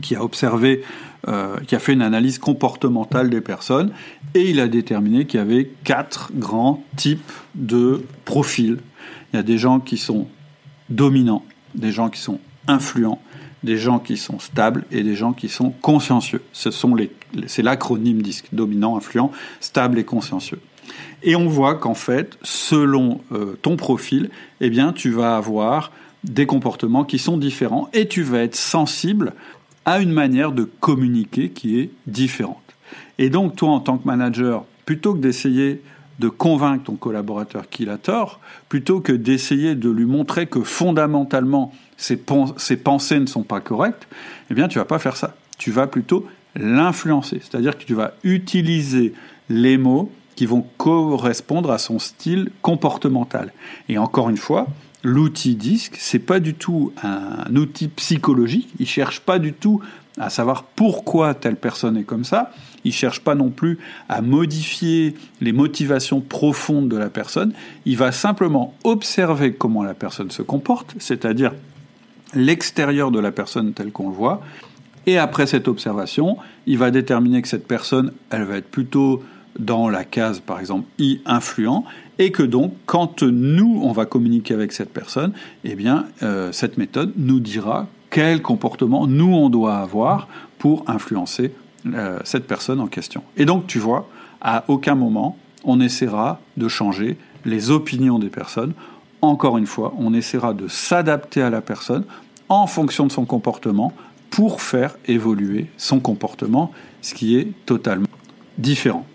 qui 0.00 0.16
a 0.16 0.24
observé, 0.24 0.82
euh, 1.28 1.58
qui 1.66 1.74
a 1.74 1.78
fait 1.78 1.92
une 1.92 2.00
analyse 2.00 2.38
comportementale 2.38 3.28
des 3.28 3.42
personnes, 3.42 3.92
et 4.34 4.48
il 4.48 4.60
a 4.60 4.68
déterminé 4.68 5.26
qu'il 5.26 5.40
y 5.40 5.42
avait 5.42 5.70
quatre 5.84 6.30
grands 6.34 6.82
types 6.96 7.30
de 7.54 8.02
profils. 8.24 8.78
Il 9.32 9.36
y 9.36 9.38
a 9.38 9.42
des 9.42 9.58
gens 9.58 9.80
qui 9.80 9.96
sont 9.96 10.28
dominants, 10.88 11.44
des 11.74 11.92
gens 11.92 12.10
qui 12.10 12.20
sont 12.20 12.40
influents, 12.68 13.20
des 13.62 13.76
gens 13.76 13.98
qui 13.98 14.16
sont 14.16 14.38
stables 14.38 14.84
et 14.90 15.02
des 15.02 15.14
gens 15.14 15.32
qui 15.32 15.48
sont 15.48 15.70
consciencieux. 15.70 16.42
C'est 16.52 17.62
l'acronyme 17.62 18.22
DISC, 18.22 18.46
dominant, 18.52 18.96
influent, 18.96 19.30
stable 19.60 19.98
et 19.98 20.04
consciencieux. 20.04 20.60
Et 21.22 21.36
on 21.36 21.46
voit 21.48 21.76
qu'en 21.76 21.94
fait, 21.94 22.36
selon 22.42 23.20
euh, 23.30 23.56
ton 23.62 23.76
profil, 23.76 24.30
eh 24.60 24.70
tu 24.94 25.10
vas 25.10 25.36
avoir 25.36 25.92
des 26.24 26.46
comportements 26.46 27.04
qui 27.04 27.18
sont 27.18 27.36
différents 27.36 27.88
et 27.92 28.08
tu 28.08 28.22
vas 28.22 28.42
être 28.42 28.56
sensible 28.56 29.32
a 29.84 30.00
une 30.00 30.12
manière 30.12 30.52
de 30.52 30.64
communiquer 30.64 31.50
qui 31.50 31.80
est 31.80 31.90
différente. 32.06 32.58
Et 33.18 33.30
donc, 33.30 33.56
toi, 33.56 33.70
en 33.70 33.80
tant 33.80 33.98
que 33.98 34.06
manager, 34.06 34.64
plutôt 34.84 35.14
que 35.14 35.18
d'essayer 35.18 35.82
de 36.22 36.28
convaincre 36.28 36.84
ton 36.84 36.94
collaborateur 36.94 37.68
qu'il 37.68 37.90
a 37.90 37.98
tort, 37.98 38.38
plutôt 38.68 39.00
que 39.00 39.10
d'essayer 39.10 39.74
de 39.74 39.90
lui 39.90 40.04
montrer 40.04 40.46
que 40.46 40.62
fondamentalement 40.62 41.72
ses, 41.96 42.16
pensées 42.16 43.18
ne 43.18 43.26
sont 43.26 43.42
pas 43.42 43.60
correctes, 43.60 44.06
eh 44.48 44.54
bien, 44.54 44.68
tu 44.68 44.78
vas 44.78 44.84
pas 44.84 45.00
faire 45.00 45.16
ça. 45.16 45.34
Tu 45.58 45.72
vas 45.72 45.88
plutôt 45.88 46.24
l'influencer. 46.54 47.40
C'est-à-dire 47.40 47.76
que 47.76 47.82
tu 47.82 47.94
vas 47.94 48.12
utiliser 48.22 49.14
les 49.48 49.78
mots 49.78 50.12
qui 50.36 50.46
vont 50.46 50.64
correspondre 50.76 51.72
à 51.72 51.78
son 51.78 51.98
style 51.98 52.52
comportemental. 52.62 53.52
Et 53.88 53.98
encore 53.98 54.30
une 54.30 54.36
fois, 54.36 54.68
l'outil 55.02 55.56
disque, 55.56 55.96
c'est 55.98 56.20
pas 56.20 56.38
du 56.38 56.54
tout 56.54 56.92
un 57.02 57.54
outil 57.56 57.88
psychologique. 57.88 58.68
Il 58.78 58.86
cherche 58.86 59.20
pas 59.20 59.40
du 59.40 59.52
tout 59.52 59.80
à 60.18 60.30
savoir 60.30 60.64
pourquoi 60.64 61.34
telle 61.34 61.56
personne 61.56 61.96
est 61.96 62.04
comme 62.04 62.24
ça. 62.24 62.52
Il 62.84 62.92
cherche 62.92 63.20
pas 63.20 63.34
non 63.34 63.50
plus 63.50 63.78
à 64.08 64.20
modifier 64.20 65.14
les 65.40 65.52
motivations 65.52 66.20
profondes 66.20 66.88
de 66.88 66.96
la 66.96 67.08
personne. 67.08 67.52
Il 67.86 67.96
va 67.96 68.12
simplement 68.12 68.74
observer 68.84 69.54
comment 69.54 69.82
la 69.82 69.94
personne 69.94 70.30
se 70.30 70.42
comporte, 70.42 70.94
c'est-à-dire 70.98 71.52
l'extérieur 72.34 73.10
de 73.10 73.20
la 73.20 73.30
personne 73.30 73.72
tel 73.72 73.92
qu'on 73.92 74.08
le 74.08 74.14
voit. 74.14 74.42
Et 75.06 75.18
après 75.18 75.46
cette 75.46 75.68
observation, 75.68 76.36
il 76.66 76.78
va 76.78 76.90
déterminer 76.90 77.42
que 77.42 77.48
cette 77.48 77.66
personne, 77.66 78.12
elle 78.30 78.44
va 78.44 78.56
être 78.56 78.70
plutôt 78.70 79.22
dans 79.58 79.88
la 79.88 80.04
case, 80.04 80.40
par 80.40 80.60
exemple, 80.60 80.86
I 80.98 81.20
influent, 81.26 81.84
et 82.18 82.30
que 82.30 82.42
donc, 82.42 82.72
quand 82.86 83.22
nous, 83.22 83.80
on 83.82 83.92
va 83.92 84.06
communiquer 84.06 84.54
avec 84.54 84.72
cette 84.72 84.92
personne, 84.92 85.32
eh 85.64 85.74
bien, 85.74 86.06
euh, 86.22 86.52
cette 86.52 86.78
méthode 86.78 87.12
nous 87.16 87.40
dira 87.40 87.88
quel 88.12 88.42
comportement 88.42 89.06
nous, 89.08 89.34
on 89.34 89.48
doit 89.48 89.78
avoir 89.78 90.28
pour 90.58 90.84
influencer 90.86 91.52
euh, 91.86 92.20
cette 92.24 92.46
personne 92.46 92.78
en 92.78 92.86
question. 92.86 93.24
Et 93.36 93.46
donc, 93.46 93.66
tu 93.66 93.78
vois, 93.78 94.06
à 94.42 94.64
aucun 94.68 94.94
moment, 94.94 95.36
on 95.64 95.80
essaiera 95.80 96.38
de 96.58 96.68
changer 96.68 97.16
les 97.46 97.70
opinions 97.70 98.18
des 98.18 98.28
personnes. 98.28 98.74
Encore 99.22 99.56
une 99.56 99.66
fois, 99.66 99.94
on 99.98 100.12
essaiera 100.12 100.52
de 100.52 100.68
s'adapter 100.68 101.40
à 101.40 101.48
la 101.48 101.62
personne 101.62 102.04
en 102.50 102.66
fonction 102.66 103.06
de 103.06 103.12
son 103.12 103.24
comportement 103.24 103.94
pour 104.28 104.60
faire 104.60 104.96
évoluer 105.06 105.68
son 105.78 105.98
comportement, 105.98 106.70
ce 107.00 107.14
qui 107.14 107.36
est 107.36 107.48
totalement 107.64 108.06
différent. 108.58 109.06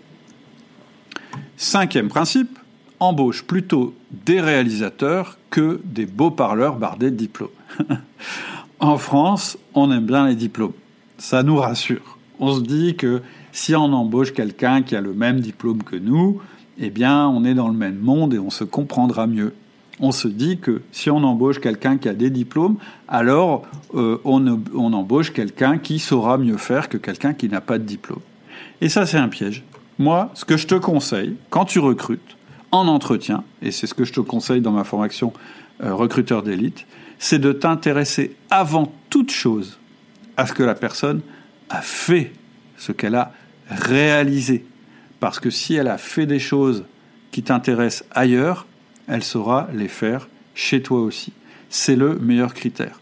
Cinquième 1.56 2.08
principe, 2.08 2.58
embauche 2.98 3.44
plutôt 3.44 3.94
des 4.10 4.40
réalisateurs 4.40 5.38
que 5.50 5.80
des 5.84 6.06
beaux 6.06 6.32
parleurs 6.32 6.76
bardés 6.76 7.12
de 7.12 7.16
diplômes. 7.16 7.48
en 8.80 8.98
France, 8.98 9.58
on 9.74 9.90
aime 9.90 10.06
bien 10.06 10.26
les 10.26 10.34
diplômes. 10.34 10.72
Ça 11.18 11.42
nous 11.42 11.56
rassure. 11.56 12.18
On 12.38 12.54
se 12.54 12.60
dit 12.60 12.94
que 12.94 13.22
si 13.52 13.74
on 13.74 13.92
embauche 13.92 14.32
quelqu'un 14.32 14.82
qui 14.82 14.94
a 14.94 15.00
le 15.00 15.12
même 15.12 15.40
diplôme 15.40 15.82
que 15.82 15.96
nous, 15.96 16.40
eh 16.78 16.90
bien, 16.90 17.26
on 17.28 17.44
est 17.44 17.54
dans 17.54 17.68
le 17.68 17.74
même 17.74 17.98
monde 17.98 18.34
et 18.34 18.38
on 18.38 18.50
se 18.50 18.64
comprendra 18.64 19.26
mieux. 19.26 19.54
On 20.00 20.12
se 20.12 20.28
dit 20.28 20.58
que 20.58 20.82
si 20.92 21.10
on 21.10 21.16
embauche 21.24 21.60
quelqu'un 21.60 21.98
qui 21.98 22.08
a 22.08 22.14
des 22.14 22.30
diplômes, 22.30 22.76
alors 23.08 23.62
euh, 23.94 24.18
on, 24.24 24.92
embauche 24.92 25.32
quelqu'un 25.32 25.78
qui 25.78 25.98
saura 25.98 26.38
mieux 26.38 26.56
faire 26.56 26.88
que 26.88 26.96
quelqu'un 26.96 27.34
qui 27.34 27.48
n'a 27.48 27.60
pas 27.60 27.78
de 27.78 27.84
diplôme. 27.84 28.20
Et 28.80 28.88
ça, 28.88 29.06
c'est 29.06 29.16
un 29.16 29.28
piège. 29.28 29.64
Moi, 29.98 30.30
ce 30.34 30.44
que 30.44 30.56
je 30.56 30.68
te 30.68 30.76
conseille, 30.76 31.34
quand 31.50 31.64
tu 31.64 31.80
recrutes, 31.80 32.36
en 32.70 32.86
entretien, 32.86 33.42
et 33.62 33.72
c'est 33.72 33.88
ce 33.88 33.94
que 33.94 34.04
je 34.04 34.12
te 34.12 34.20
conseille 34.20 34.60
dans 34.60 34.70
ma 34.70 34.84
formation 34.84 35.32
euh, 35.82 35.94
recruteur 35.94 36.42
d'élite, 36.44 36.86
c'est 37.18 37.38
de 37.38 37.52
t'intéresser 37.52 38.36
avant 38.50 38.92
toute 39.10 39.30
chose 39.30 39.78
à 40.36 40.46
ce 40.46 40.52
que 40.52 40.62
la 40.62 40.74
personne 40.74 41.20
a 41.68 41.82
fait, 41.82 42.32
ce 42.76 42.92
qu'elle 42.92 43.14
a 43.16 43.32
réalisé. 43.68 44.64
Parce 45.20 45.40
que 45.40 45.50
si 45.50 45.74
elle 45.74 45.88
a 45.88 45.98
fait 45.98 46.26
des 46.26 46.38
choses 46.38 46.84
qui 47.30 47.42
t'intéressent 47.42 48.08
ailleurs, 48.12 48.66
elle 49.08 49.24
saura 49.24 49.68
les 49.74 49.88
faire 49.88 50.28
chez 50.54 50.82
toi 50.82 51.00
aussi. 51.00 51.32
C'est 51.70 51.96
le 51.96 52.18
meilleur 52.18 52.54
critère. 52.54 53.00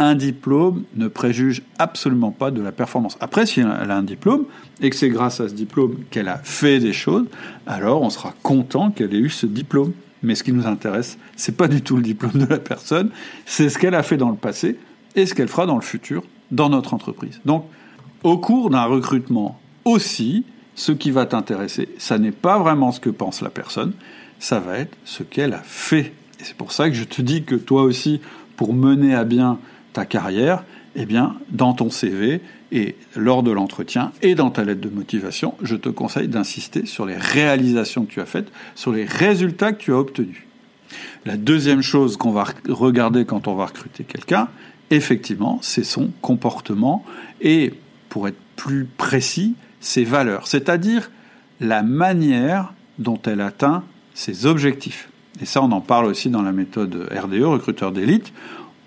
un 0.00 0.14
diplôme 0.14 0.84
ne 0.94 1.08
préjuge 1.08 1.62
absolument 1.78 2.30
pas 2.30 2.52
de 2.52 2.62
la 2.62 2.70
performance. 2.70 3.16
Après, 3.20 3.46
si 3.46 3.60
elle 3.60 3.90
a 3.90 3.96
un 3.96 4.04
diplôme 4.04 4.44
et 4.80 4.90
que 4.90 4.96
c'est 4.96 5.08
grâce 5.08 5.40
à 5.40 5.48
ce 5.48 5.54
diplôme 5.54 5.96
qu'elle 6.10 6.28
a 6.28 6.38
fait 6.38 6.78
des 6.78 6.92
choses, 6.92 7.26
alors 7.66 8.02
on 8.02 8.10
sera 8.10 8.32
content 8.44 8.92
qu'elle 8.92 9.12
ait 9.12 9.18
eu 9.18 9.28
ce 9.28 9.46
diplôme. 9.46 9.92
Mais 10.22 10.34
ce 10.34 10.42
qui 10.42 10.52
nous 10.52 10.66
intéresse, 10.66 11.18
c'est 11.36 11.56
pas 11.56 11.68
du 11.68 11.82
tout 11.82 11.96
le 11.96 12.02
diplôme 12.02 12.32
de 12.32 12.46
la 12.46 12.58
personne, 12.58 13.10
c'est 13.46 13.68
ce 13.68 13.78
qu'elle 13.78 13.94
a 13.94 14.02
fait 14.02 14.16
dans 14.16 14.30
le 14.30 14.36
passé 14.36 14.78
et 15.14 15.26
ce 15.26 15.34
qu'elle 15.34 15.48
fera 15.48 15.66
dans 15.66 15.76
le 15.76 15.82
futur 15.82 16.24
dans 16.50 16.68
notre 16.68 16.94
entreprise. 16.94 17.40
Donc, 17.44 17.66
au 18.22 18.38
cours 18.38 18.70
d'un 18.70 18.84
recrutement 18.84 19.60
aussi, 19.84 20.44
ce 20.74 20.92
qui 20.92 21.10
va 21.10 21.26
t'intéresser, 21.26 21.88
ça 21.98 22.18
n'est 22.18 22.32
pas 22.32 22.58
vraiment 22.58 22.92
ce 22.92 23.00
que 23.00 23.10
pense 23.10 23.42
la 23.42 23.50
personne, 23.50 23.92
ça 24.38 24.60
va 24.60 24.78
être 24.78 24.96
ce 25.04 25.22
qu'elle 25.22 25.52
a 25.52 25.62
fait. 25.62 26.12
Et 26.40 26.44
c'est 26.44 26.56
pour 26.56 26.72
ça 26.72 26.88
que 26.88 26.94
je 26.94 27.04
te 27.04 27.22
dis 27.22 27.42
que 27.44 27.54
toi 27.54 27.82
aussi, 27.82 28.20
pour 28.56 28.74
mener 28.74 29.14
à 29.14 29.24
bien 29.24 29.58
ta 29.92 30.04
carrière, 30.04 30.64
eh 30.94 31.06
bien, 31.06 31.36
dans 31.50 31.74
ton 31.74 31.90
CV 31.90 32.40
et 32.72 32.96
lors 33.16 33.42
de 33.42 33.50
l'entretien 33.50 34.12
et 34.22 34.34
dans 34.34 34.50
ta 34.50 34.64
lettre 34.64 34.80
de 34.80 34.88
motivation, 34.88 35.54
je 35.62 35.76
te 35.76 35.88
conseille 35.88 36.28
d'insister 36.28 36.86
sur 36.86 37.06
les 37.06 37.16
réalisations 37.16 38.04
que 38.04 38.10
tu 38.10 38.20
as 38.20 38.26
faites, 38.26 38.50
sur 38.74 38.92
les 38.92 39.04
résultats 39.04 39.72
que 39.72 39.82
tu 39.82 39.92
as 39.92 39.98
obtenus. 39.98 40.44
La 41.24 41.36
deuxième 41.36 41.82
chose 41.82 42.16
qu'on 42.16 42.30
va 42.30 42.46
regarder 42.68 43.24
quand 43.24 43.48
on 43.48 43.54
va 43.54 43.66
recruter 43.66 44.04
quelqu'un, 44.04 44.48
effectivement, 44.90 45.58
c'est 45.62 45.84
son 45.84 46.10
comportement 46.20 47.04
et, 47.40 47.74
pour 48.08 48.28
être 48.28 48.38
plus 48.56 48.84
précis, 48.84 49.54
ses 49.80 50.04
valeurs, 50.04 50.46
c'est-à-dire 50.46 51.10
la 51.60 51.82
manière 51.82 52.72
dont 52.98 53.20
elle 53.24 53.40
atteint 53.40 53.84
ses 54.14 54.46
objectifs. 54.46 55.08
Et 55.40 55.44
ça, 55.46 55.62
on 55.62 55.70
en 55.70 55.80
parle 55.80 56.06
aussi 56.06 56.30
dans 56.30 56.42
la 56.42 56.52
méthode 56.52 57.08
RDE, 57.12 57.42
recruteur 57.42 57.92
d'élite. 57.92 58.32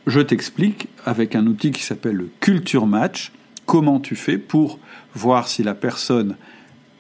Je 0.08 0.20
t'explique 0.20 0.88
avec 1.06 1.36
un 1.36 1.46
outil 1.48 1.72
qui 1.72 1.84
s'appelle 1.84 2.16
le 2.16 2.30
Culture 2.40 2.88
Match 2.88 3.32
comment 3.72 4.02
tu 4.02 4.18
fais 4.18 4.38
pour 4.38 4.80
voir 5.16 5.48
si 5.48 5.64
la 5.64 5.74
personne 5.74 6.36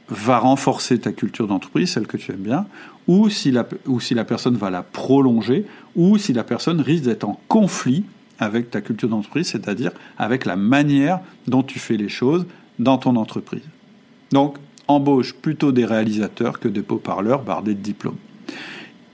va 0.07 0.39
renforcer 0.39 0.97
ta 0.99 1.11
culture 1.11 1.45
d'entreprise, 1.45 1.91
celle 1.91 2.07
que 2.07 2.15
tu 2.15 2.31
aimes 2.31 2.37
bien, 2.37 2.65
ou 3.09 3.27
si, 3.29 3.51
la, 3.51 3.65
personne 4.23 4.55
va 4.55 4.69
la 4.69 4.81
prolonger, 4.81 5.65
ou 5.97 6.17
si 6.17 6.31
la 6.31 6.45
personne 6.45 6.79
risque 6.79 7.03
d'être 7.03 7.25
en 7.25 7.37
conflit 7.49 8.05
avec 8.39 8.71
ta 8.71 8.79
culture 8.79 9.09
d'entreprise, 9.09 9.47
c'est-à-dire 9.47 9.91
avec 10.17 10.45
la 10.45 10.55
manière 10.55 11.19
dont 11.45 11.61
tu 11.61 11.77
fais 11.77 11.97
les 11.97 12.07
choses 12.07 12.45
dans 12.79 12.97
ton 12.97 13.17
entreprise. 13.17 13.67
Donc, 14.31 14.55
embauche 14.87 15.33
plutôt 15.33 15.73
des 15.73 15.83
réalisateurs 15.83 16.57
que 16.57 16.69
des 16.69 16.83
beaux-parleurs 16.83 17.43
bardés 17.43 17.73
de 17.73 17.81
diplômes. 17.81 18.19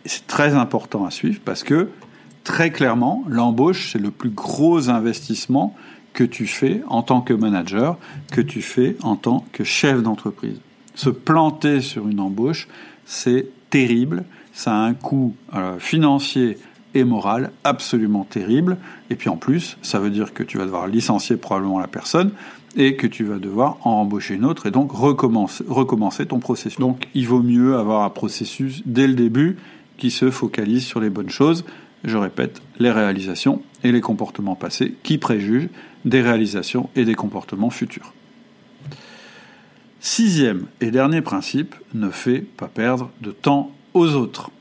C'est 0.05 0.27
très 0.27 0.53
important 0.53 1.05
à 1.05 1.09
suivre 1.09 1.39
parce 1.43 1.63
que, 1.63 1.89
très 2.43 2.69
clairement, 2.69 3.23
l'embauche, 3.27 3.93
c'est 3.93 3.99
le 3.99 4.11
plus 4.11 4.29
gros 4.29 4.91
investissement 4.91 5.75
que 6.17 6.23
tu 6.23 6.47
fais 6.47 6.81
en 6.87 7.03
tant 7.03 7.21
que 7.21 7.31
manager, 7.31 7.95
que 8.31 8.41
tu 8.41 8.63
fais 8.63 8.97
en 9.03 9.15
tant 9.15 9.45
que 9.51 9.63
chef 9.63 10.01
d'entreprise. 10.01 10.59
Se 10.95 11.11
planter 11.11 11.79
sur 11.79 12.07
une 12.07 12.19
embauche, 12.19 12.67
c'est 13.05 13.45
terrible, 13.69 14.23
ça 14.51 14.73
a 14.73 14.79
un 14.79 14.95
coût 14.95 15.35
euh, 15.53 15.77
financier 15.77 16.57
et 16.95 17.03
moral 17.03 17.51
absolument 17.63 18.23
terrible. 18.23 18.77
Et 19.11 19.15
puis 19.15 19.29
en 19.29 19.37
plus, 19.37 19.77
ça 19.83 19.99
veut 19.99 20.09
dire 20.09 20.33
que 20.33 20.41
tu 20.41 20.57
vas 20.57 20.65
devoir 20.65 20.87
licencier 20.87 21.37
probablement 21.37 21.77
la 21.77 21.87
personne 21.87 22.31
et 22.75 22.95
que 22.95 23.05
tu 23.05 23.23
vas 23.23 23.37
devoir 23.37 23.77
en 23.83 23.91
embaucher 23.91 24.33
une 24.33 24.45
autre 24.45 24.65
et 24.65 24.71
donc 24.71 24.91
recommencer, 24.93 25.63
recommencer 25.67 26.25
ton 26.25 26.39
processus. 26.39 26.79
Donc 26.79 27.09
il 27.13 27.27
vaut 27.27 27.43
mieux 27.43 27.77
avoir 27.77 28.03
un 28.03 28.09
processus 28.09 28.81
dès 28.87 29.05
le 29.05 29.13
début 29.13 29.57
qui 29.97 30.09
se 30.09 30.31
focalise 30.31 30.83
sur 30.83 30.99
les 30.99 31.11
bonnes 31.11 31.29
choses. 31.29 31.63
Je 32.03 32.17
répète, 32.17 32.61
les 32.79 32.91
réalisations 32.91 33.61
et 33.83 33.91
les 33.91 34.01
comportements 34.01 34.55
passés 34.55 34.95
qui 35.03 35.17
préjugent 35.17 35.69
des 36.05 36.21
réalisations 36.21 36.89
et 36.95 37.05
des 37.05 37.15
comportements 37.15 37.69
futurs. 37.69 38.13
Sixième 39.99 40.67
et 40.79 40.91
dernier 40.91 41.21
principe, 41.21 41.75
ne 41.93 42.09
fais 42.09 42.39
pas 42.39 42.67
perdre 42.67 43.11
de 43.21 43.31
temps 43.31 43.71
aux 43.93 44.13
autres. 44.13 44.51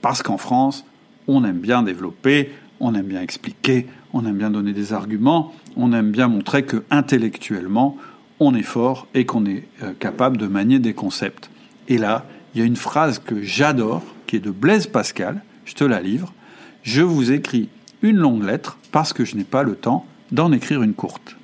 Parce 0.00 0.22
qu'en 0.22 0.38
France, 0.38 0.84
on 1.26 1.44
aime 1.44 1.58
bien 1.58 1.82
développer, 1.82 2.52
on 2.80 2.94
aime 2.94 3.06
bien 3.06 3.22
expliquer, 3.22 3.86
on 4.12 4.24
aime 4.24 4.38
bien 4.38 4.50
donner 4.50 4.72
des 4.72 4.92
arguments, 4.92 5.52
on 5.76 5.92
aime 5.92 6.10
bien 6.10 6.28
montrer 6.28 6.64
que 6.64 6.84
intellectuellement, 6.90 7.96
on 8.40 8.54
est 8.54 8.62
fort 8.62 9.06
et 9.14 9.24
qu'on 9.24 9.46
est 9.46 9.64
euh, 9.82 9.92
capable 9.98 10.36
de 10.36 10.46
manier 10.46 10.78
des 10.78 10.94
concepts. 10.94 11.50
Et 11.88 11.98
là, 11.98 12.26
il 12.54 12.60
y 12.60 12.62
a 12.62 12.66
une 12.66 12.76
phrase 12.76 13.18
que 13.18 13.42
j'adore, 13.42 14.02
qui 14.26 14.36
est 14.36 14.40
de 14.40 14.50
Blaise 14.50 14.86
Pascal, 14.86 15.42
je 15.64 15.74
te 15.74 15.84
la 15.84 16.00
livre. 16.00 16.32
Je 16.82 17.02
vous 17.02 17.30
écris 17.30 17.68
une 18.02 18.16
longue 18.16 18.42
lettre 18.42 18.76
parce 18.90 19.12
que 19.12 19.24
je 19.24 19.36
n'ai 19.36 19.44
pas 19.44 19.62
le 19.62 19.76
temps 19.76 20.04
d'en 20.32 20.50
écrire 20.50 20.82
une 20.82 20.94
courte. 20.94 21.36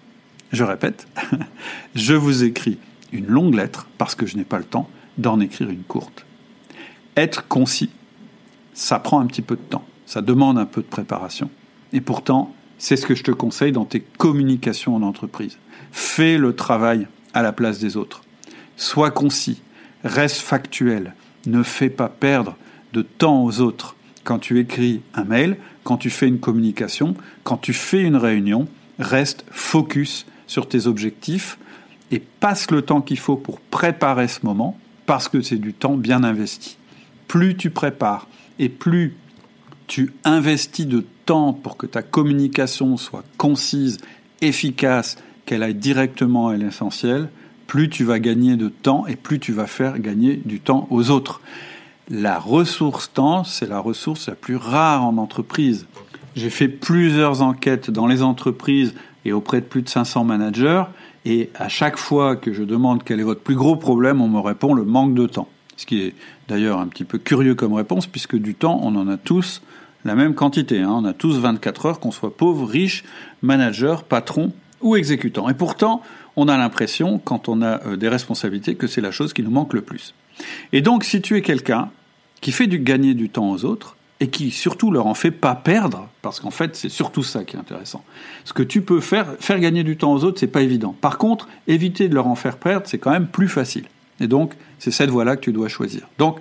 Je 0.50 0.64
répète, 0.64 1.06
je 1.94 2.14
vous 2.14 2.42
écris 2.42 2.78
une 3.12 3.26
longue 3.26 3.54
lettre 3.54 3.86
parce 3.98 4.14
que 4.14 4.26
je 4.26 4.36
n'ai 4.36 4.44
pas 4.44 4.58
le 4.58 4.64
temps 4.64 4.88
d'en 5.16 5.38
écrire 5.40 5.70
une 5.70 5.82
courte. 5.82 6.26
Être 7.16 7.46
concis, 7.46 7.90
ça 8.74 8.98
prend 8.98 9.20
un 9.20 9.26
petit 9.26 9.42
peu 9.42 9.54
de 9.54 9.62
temps, 9.62 9.84
ça 10.06 10.22
demande 10.22 10.58
un 10.58 10.66
peu 10.66 10.82
de 10.82 10.86
préparation. 10.86 11.50
Et 11.92 12.00
pourtant, 12.00 12.52
c'est 12.78 12.96
ce 12.96 13.06
que 13.06 13.14
je 13.14 13.22
te 13.22 13.30
conseille 13.30 13.72
dans 13.72 13.84
tes 13.84 14.00
communications 14.00 14.96
en 14.96 15.02
entreprise. 15.02 15.58
Fais 15.92 16.36
le 16.38 16.54
travail 16.54 17.06
à 17.32 17.42
la 17.42 17.52
place 17.52 17.78
des 17.78 17.96
autres. 17.96 18.22
Sois 18.76 19.10
concis, 19.10 19.62
reste 20.02 20.38
factuel, 20.38 21.14
ne 21.46 21.62
fais 21.62 21.90
pas 21.90 22.08
perdre 22.08 22.56
de 22.92 23.02
temps 23.02 23.44
aux 23.44 23.60
autres 23.60 23.96
quand 24.28 24.38
tu 24.38 24.60
écris 24.60 25.00
un 25.14 25.24
mail, 25.24 25.56
quand 25.84 25.96
tu 25.96 26.10
fais 26.10 26.28
une 26.28 26.38
communication, 26.38 27.14
quand 27.44 27.56
tu 27.56 27.72
fais 27.72 28.02
une 28.02 28.16
réunion, 28.16 28.68
reste 28.98 29.46
focus 29.50 30.26
sur 30.46 30.68
tes 30.68 30.86
objectifs 30.86 31.58
et 32.10 32.18
passe 32.18 32.70
le 32.70 32.82
temps 32.82 33.00
qu'il 33.00 33.18
faut 33.18 33.36
pour 33.36 33.58
préparer 33.58 34.28
ce 34.28 34.40
moment 34.42 34.78
parce 35.06 35.28
que 35.28 35.40
c'est 35.40 35.56
du 35.56 35.72
temps 35.72 35.96
bien 35.96 36.24
investi. 36.24 36.76
Plus 37.26 37.56
tu 37.56 37.70
prépares, 37.70 38.28
et 38.58 38.68
plus 38.68 39.16
tu 39.86 40.12
investis 40.24 40.86
de 40.86 41.06
temps 41.24 41.54
pour 41.54 41.78
que 41.78 41.86
ta 41.86 42.02
communication 42.02 42.98
soit 42.98 43.24
concise, 43.38 43.96
efficace, 44.42 45.16
qu'elle 45.46 45.62
aille 45.62 45.74
directement 45.74 46.48
à 46.48 46.56
l'essentiel, 46.58 47.30
plus 47.66 47.88
tu 47.88 48.04
vas 48.04 48.18
gagner 48.18 48.56
de 48.56 48.68
temps 48.68 49.06
et 49.06 49.16
plus 49.16 49.38
tu 49.38 49.54
vas 49.54 49.66
faire 49.66 49.98
gagner 49.98 50.36
du 50.36 50.60
temps 50.60 50.86
aux 50.90 51.08
autres. 51.08 51.40
La 52.10 52.38
ressource 52.38 53.12
temps, 53.12 53.44
c'est 53.44 53.68
la 53.68 53.80
ressource 53.80 54.28
la 54.28 54.34
plus 54.34 54.56
rare 54.56 55.04
en 55.04 55.18
entreprise. 55.18 55.86
J'ai 56.36 56.48
fait 56.48 56.68
plusieurs 56.68 57.42
enquêtes 57.42 57.90
dans 57.90 58.06
les 58.06 58.22
entreprises 58.22 58.94
et 59.26 59.32
auprès 59.32 59.60
de 59.60 59.66
plus 59.66 59.82
de 59.82 59.90
500 59.90 60.24
managers, 60.24 60.84
et 61.26 61.50
à 61.54 61.68
chaque 61.68 61.98
fois 61.98 62.36
que 62.36 62.54
je 62.54 62.62
demande 62.62 63.02
quel 63.04 63.20
est 63.20 63.24
votre 63.24 63.42
plus 63.42 63.56
gros 63.56 63.76
problème, 63.76 64.22
on 64.22 64.28
me 64.28 64.40
répond 64.40 64.72
le 64.72 64.84
manque 64.84 65.12
de 65.12 65.26
temps. 65.26 65.48
Ce 65.76 65.84
qui 65.84 66.00
est 66.00 66.14
d'ailleurs 66.48 66.80
un 66.80 66.86
petit 66.86 67.04
peu 67.04 67.18
curieux 67.18 67.54
comme 67.54 67.74
réponse, 67.74 68.06
puisque 68.06 68.36
du 68.36 68.54
temps, 68.54 68.80
on 68.82 68.96
en 68.96 69.06
a 69.08 69.18
tous 69.18 69.60
la 70.06 70.14
même 70.14 70.34
quantité. 70.34 70.80
Hein. 70.80 70.90
On 70.90 71.04
a 71.04 71.12
tous 71.12 71.38
24 71.38 71.86
heures, 71.86 72.00
qu'on 72.00 72.10
soit 72.10 72.34
pauvre, 72.34 72.66
riche, 72.66 73.04
manager, 73.42 74.02
patron 74.04 74.52
ou 74.80 74.96
exécutant. 74.96 75.50
Et 75.50 75.54
pourtant, 75.54 76.00
on 76.36 76.48
a 76.48 76.56
l'impression, 76.56 77.18
quand 77.18 77.50
on 77.50 77.60
a 77.60 77.84
euh, 77.86 77.96
des 77.96 78.08
responsabilités, 78.08 78.76
que 78.76 78.86
c'est 78.86 79.02
la 79.02 79.10
chose 79.10 79.34
qui 79.34 79.42
nous 79.42 79.50
manque 79.50 79.74
le 79.74 79.82
plus. 79.82 80.14
Et 80.72 80.80
donc, 80.80 81.04
si 81.04 81.20
tu 81.20 81.36
es 81.36 81.42
quelqu'un 81.42 81.90
qui 82.40 82.52
fait 82.52 82.66
du 82.66 82.78
gagner 82.78 83.14
du 83.14 83.28
temps 83.28 83.50
aux 83.50 83.64
autres, 83.64 83.96
et 84.20 84.28
qui 84.28 84.50
surtout 84.50 84.90
leur 84.90 85.06
en 85.06 85.14
fait 85.14 85.30
pas 85.30 85.54
perdre, 85.54 86.08
parce 86.22 86.40
qu'en 86.40 86.50
fait 86.50 86.74
c'est 86.74 86.88
surtout 86.88 87.22
ça 87.22 87.44
qui 87.44 87.56
est 87.56 87.58
intéressant. 87.58 88.04
Ce 88.44 88.52
que 88.52 88.62
tu 88.62 88.82
peux 88.82 89.00
faire, 89.00 89.36
faire 89.38 89.60
gagner 89.60 89.84
du 89.84 89.96
temps 89.96 90.12
aux 90.12 90.24
autres, 90.24 90.40
c'est 90.40 90.48
pas 90.48 90.62
évident. 90.62 90.94
Par 91.00 91.18
contre, 91.18 91.48
éviter 91.66 92.08
de 92.08 92.14
leur 92.14 92.26
en 92.26 92.34
faire 92.34 92.56
perdre, 92.56 92.86
c'est 92.88 92.98
quand 92.98 93.12
même 93.12 93.28
plus 93.28 93.48
facile. 93.48 93.84
Et 94.20 94.26
donc, 94.26 94.54
c'est 94.78 94.90
cette 94.90 95.10
voie-là 95.10 95.36
que 95.36 95.42
tu 95.42 95.52
dois 95.52 95.68
choisir. 95.68 96.08
Donc, 96.18 96.40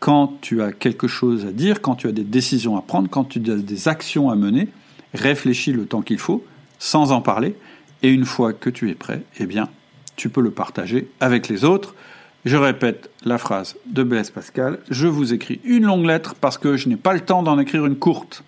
quand 0.00 0.34
tu 0.40 0.62
as 0.62 0.72
quelque 0.72 1.06
chose 1.06 1.46
à 1.46 1.52
dire, 1.52 1.80
quand 1.80 1.94
tu 1.94 2.08
as 2.08 2.12
des 2.12 2.24
décisions 2.24 2.76
à 2.76 2.82
prendre, 2.82 3.08
quand 3.08 3.24
tu 3.24 3.38
as 3.50 3.56
des 3.56 3.88
actions 3.88 4.30
à 4.30 4.34
mener, 4.34 4.68
réfléchis 5.14 5.72
le 5.72 5.86
temps 5.86 6.02
qu'il 6.02 6.18
faut, 6.18 6.44
sans 6.78 7.12
en 7.12 7.20
parler, 7.20 7.54
et 8.02 8.10
une 8.10 8.24
fois 8.24 8.52
que 8.52 8.68
tu 8.68 8.90
es 8.90 8.94
prêt, 8.94 9.22
eh 9.38 9.46
bien, 9.46 9.68
tu 10.16 10.28
peux 10.28 10.40
le 10.40 10.50
partager 10.50 11.08
avec 11.20 11.48
les 11.48 11.64
autres. 11.64 11.94
Je 12.46 12.56
répète 12.56 13.10
la 13.24 13.38
phrase 13.38 13.74
de 13.86 14.04
Blaise 14.04 14.30
Pascal, 14.30 14.78
je 14.88 15.08
vous 15.08 15.32
écris 15.32 15.60
une 15.64 15.82
longue 15.82 16.06
lettre 16.06 16.36
parce 16.36 16.58
que 16.58 16.76
je 16.76 16.88
n'ai 16.88 16.94
pas 16.94 17.12
le 17.12 17.18
temps 17.18 17.42
d'en 17.42 17.58
écrire 17.58 17.84
une 17.86 17.96
courte. 17.96 18.44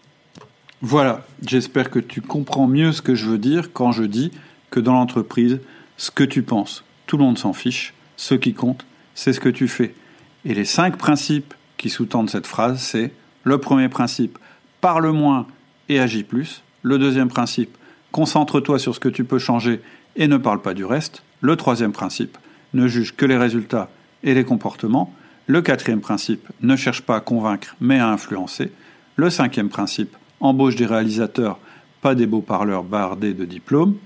Voilà, 0.83 1.27
j'espère 1.45 1.91
que 1.91 1.99
tu 1.99 2.21
comprends 2.21 2.69
mieux 2.69 2.93
ce 2.93 3.03
que 3.03 3.17
je 3.17 3.27
veux 3.27 3.39
dire 3.39 3.73
quand 3.73 3.91
je 3.91 4.05
dis 4.05 4.31
que 4.71 4.79
dans 4.79 4.93
l'entreprise, 4.93 5.59
ce 5.97 6.13
que 6.13 6.23
tu 6.23 6.45
penses, 6.45 6.85
tout 7.09 7.17
le 7.17 7.25
monde 7.25 7.39
s'en 7.39 7.53
fiche, 7.53 7.93
ce 8.17 8.37
qui 8.37 8.55
compte, 8.55 8.87
c'est 9.17 9.33
ce 9.33 9.41
que 9.41 9.49
tu 9.49 9.67
fais. 9.67 9.97
Et 10.45 10.55
les 10.55 10.65
cinq 10.65 10.97
principes 10.97 11.53
qui 11.77 11.91
sous-tendent 11.91 12.31
cette 12.31 12.47
phrase, 12.47 12.81
c'est 12.81 13.11
le 13.43 13.59
premier 13.59 13.89
principe, 13.89 14.39
parle 14.81 15.11
moins 15.11 15.49
et 15.89 15.99
agis 15.99 16.23
plus. 16.23 16.63
Le 16.83 16.99
deuxième 16.99 17.31
principe, 17.31 17.77
concentre-toi 18.13 18.79
sur 18.79 18.95
ce 18.95 19.01
que 19.01 19.09
tu 19.09 19.25
peux 19.25 19.41
changer 19.41 19.81
et 20.15 20.29
ne 20.29 20.37
parle 20.37 20.63
pas 20.63 20.75
du 20.75 20.85
reste. 20.85 21.25
Le 21.41 21.57
troisième 21.57 21.91
principe, 21.91 22.39
ne 22.75 22.87
juge 22.89 23.15
que 23.15 23.27
les 23.27 23.37
résultats 23.37 23.91
et 24.23 24.35
les 24.35 24.45
comportements. 24.45 25.13
Le 25.47 25.63
quatrième 25.63 26.01
principe, 26.01 26.47
ne 26.61 26.77
cherche 26.77 27.03
pas 27.03 27.17
à 27.17 27.21
convaincre 27.21 27.75
mais 27.81 27.99
à 27.99 28.09
influencer. 28.09 28.73
Le 29.17 29.31
cinquième 29.31 29.69
principe, 29.69 30.17
embauche 30.41 30.77
des 30.77 30.87
réalisateurs, 30.87 31.59
pas 32.01 32.15
des 32.15 32.27
beaux 32.27 32.43
parleurs 32.43 32.85
bardés 32.85 33.35
de 33.35 33.45
diplômes. 33.45 33.97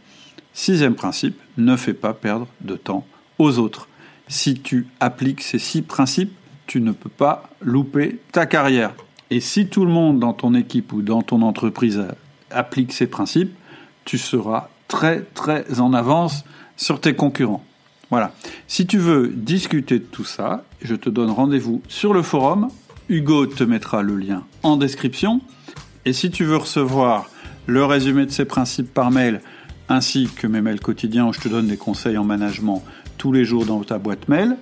Sixième 0.54 0.94
principe, 0.94 1.38
ne 1.56 1.76
fais 1.76 1.94
pas 1.94 2.14
perdre 2.14 2.46
de 2.60 2.76
temps 2.76 3.06
aux 3.38 3.58
autres. 3.58 3.88
Si 4.28 4.54
tu 4.54 4.86
appliques 5.00 5.42
ces 5.42 5.58
six 5.58 5.82
principes, 5.82 6.32
tu 6.66 6.80
ne 6.80 6.92
peux 6.92 7.10
pas 7.10 7.50
louper 7.60 8.20
ta 8.32 8.46
carrière. 8.46 8.94
Et 9.30 9.40
si 9.40 9.66
tout 9.66 9.84
le 9.84 9.90
monde 9.90 10.20
dans 10.20 10.32
ton 10.32 10.54
équipe 10.54 10.92
ou 10.92 11.02
dans 11.02 11.22
ton 11.22 11.42
entreprise 11.42 12.06
applique 12.50 12.92
ces 12.92 13.06
principes, 13.06 13.54
tu 14.04 14.18
seras 14.18 14.68
très 14.88 15.22
très 15.22 15.80
en 15.80 15.92
avance 15.94 16.44
sur 16.76 17.00
tes 17.00 17.14
concurrents. 17.14 17.64
Voilà. 18.12 18.32
Si 18.68 18.86
tu 18.86 18.98
veux 18.98 19.32
discuter 19.34 19.98
de 19.98 20.04
tout 20.04 20.26
ça, 20.26 20.64
je 20.82 20.94
te 20.94 21.08
donne 21.08 21.30
rendez-vous 21.30 21.80
sur 21.88 22.12
le 22.12 22.20
forum. 22.20 22.68
Hugo 23.08 23.46
te 23.46 23.64
mettra 23.64 24.02
le 24.02 24.18
lien 24.18 24.44
en 24.62 24.76
description. 24.76 25.40
Et 26.04 26.12
si 26.12 26.30
tu 26.30 26.44
veux 26.44 26.58
recevoir 26.58 27.30
le 27.66 27.82
résumé 27.86 28.26
de 28.26 28.30
ces 28.30 28.44
principes 28.44 28.92
par 28.92 29.10
mail, 29.10 29.40
ainsi 29.88 30.28
que 30.36 30.46
mes 30.46 30.60
mails 30.60 30.80
quotidiens 30.80 31.26
où 31.26 31.32
je 31.32 31.40
te 31.40 31.48
donne 31.48 31.68
des 31.68 31.78
conseils 31.78 32.18
en 32.18 32.24
management 32.24 32.82
tous 33.16 33.32
les 33.32 33.46
jours 33.46 33.64
dans 33.64 33.82
ta 33.82 33.96
boîte 33.96 34.28
mail, 34.28 34.58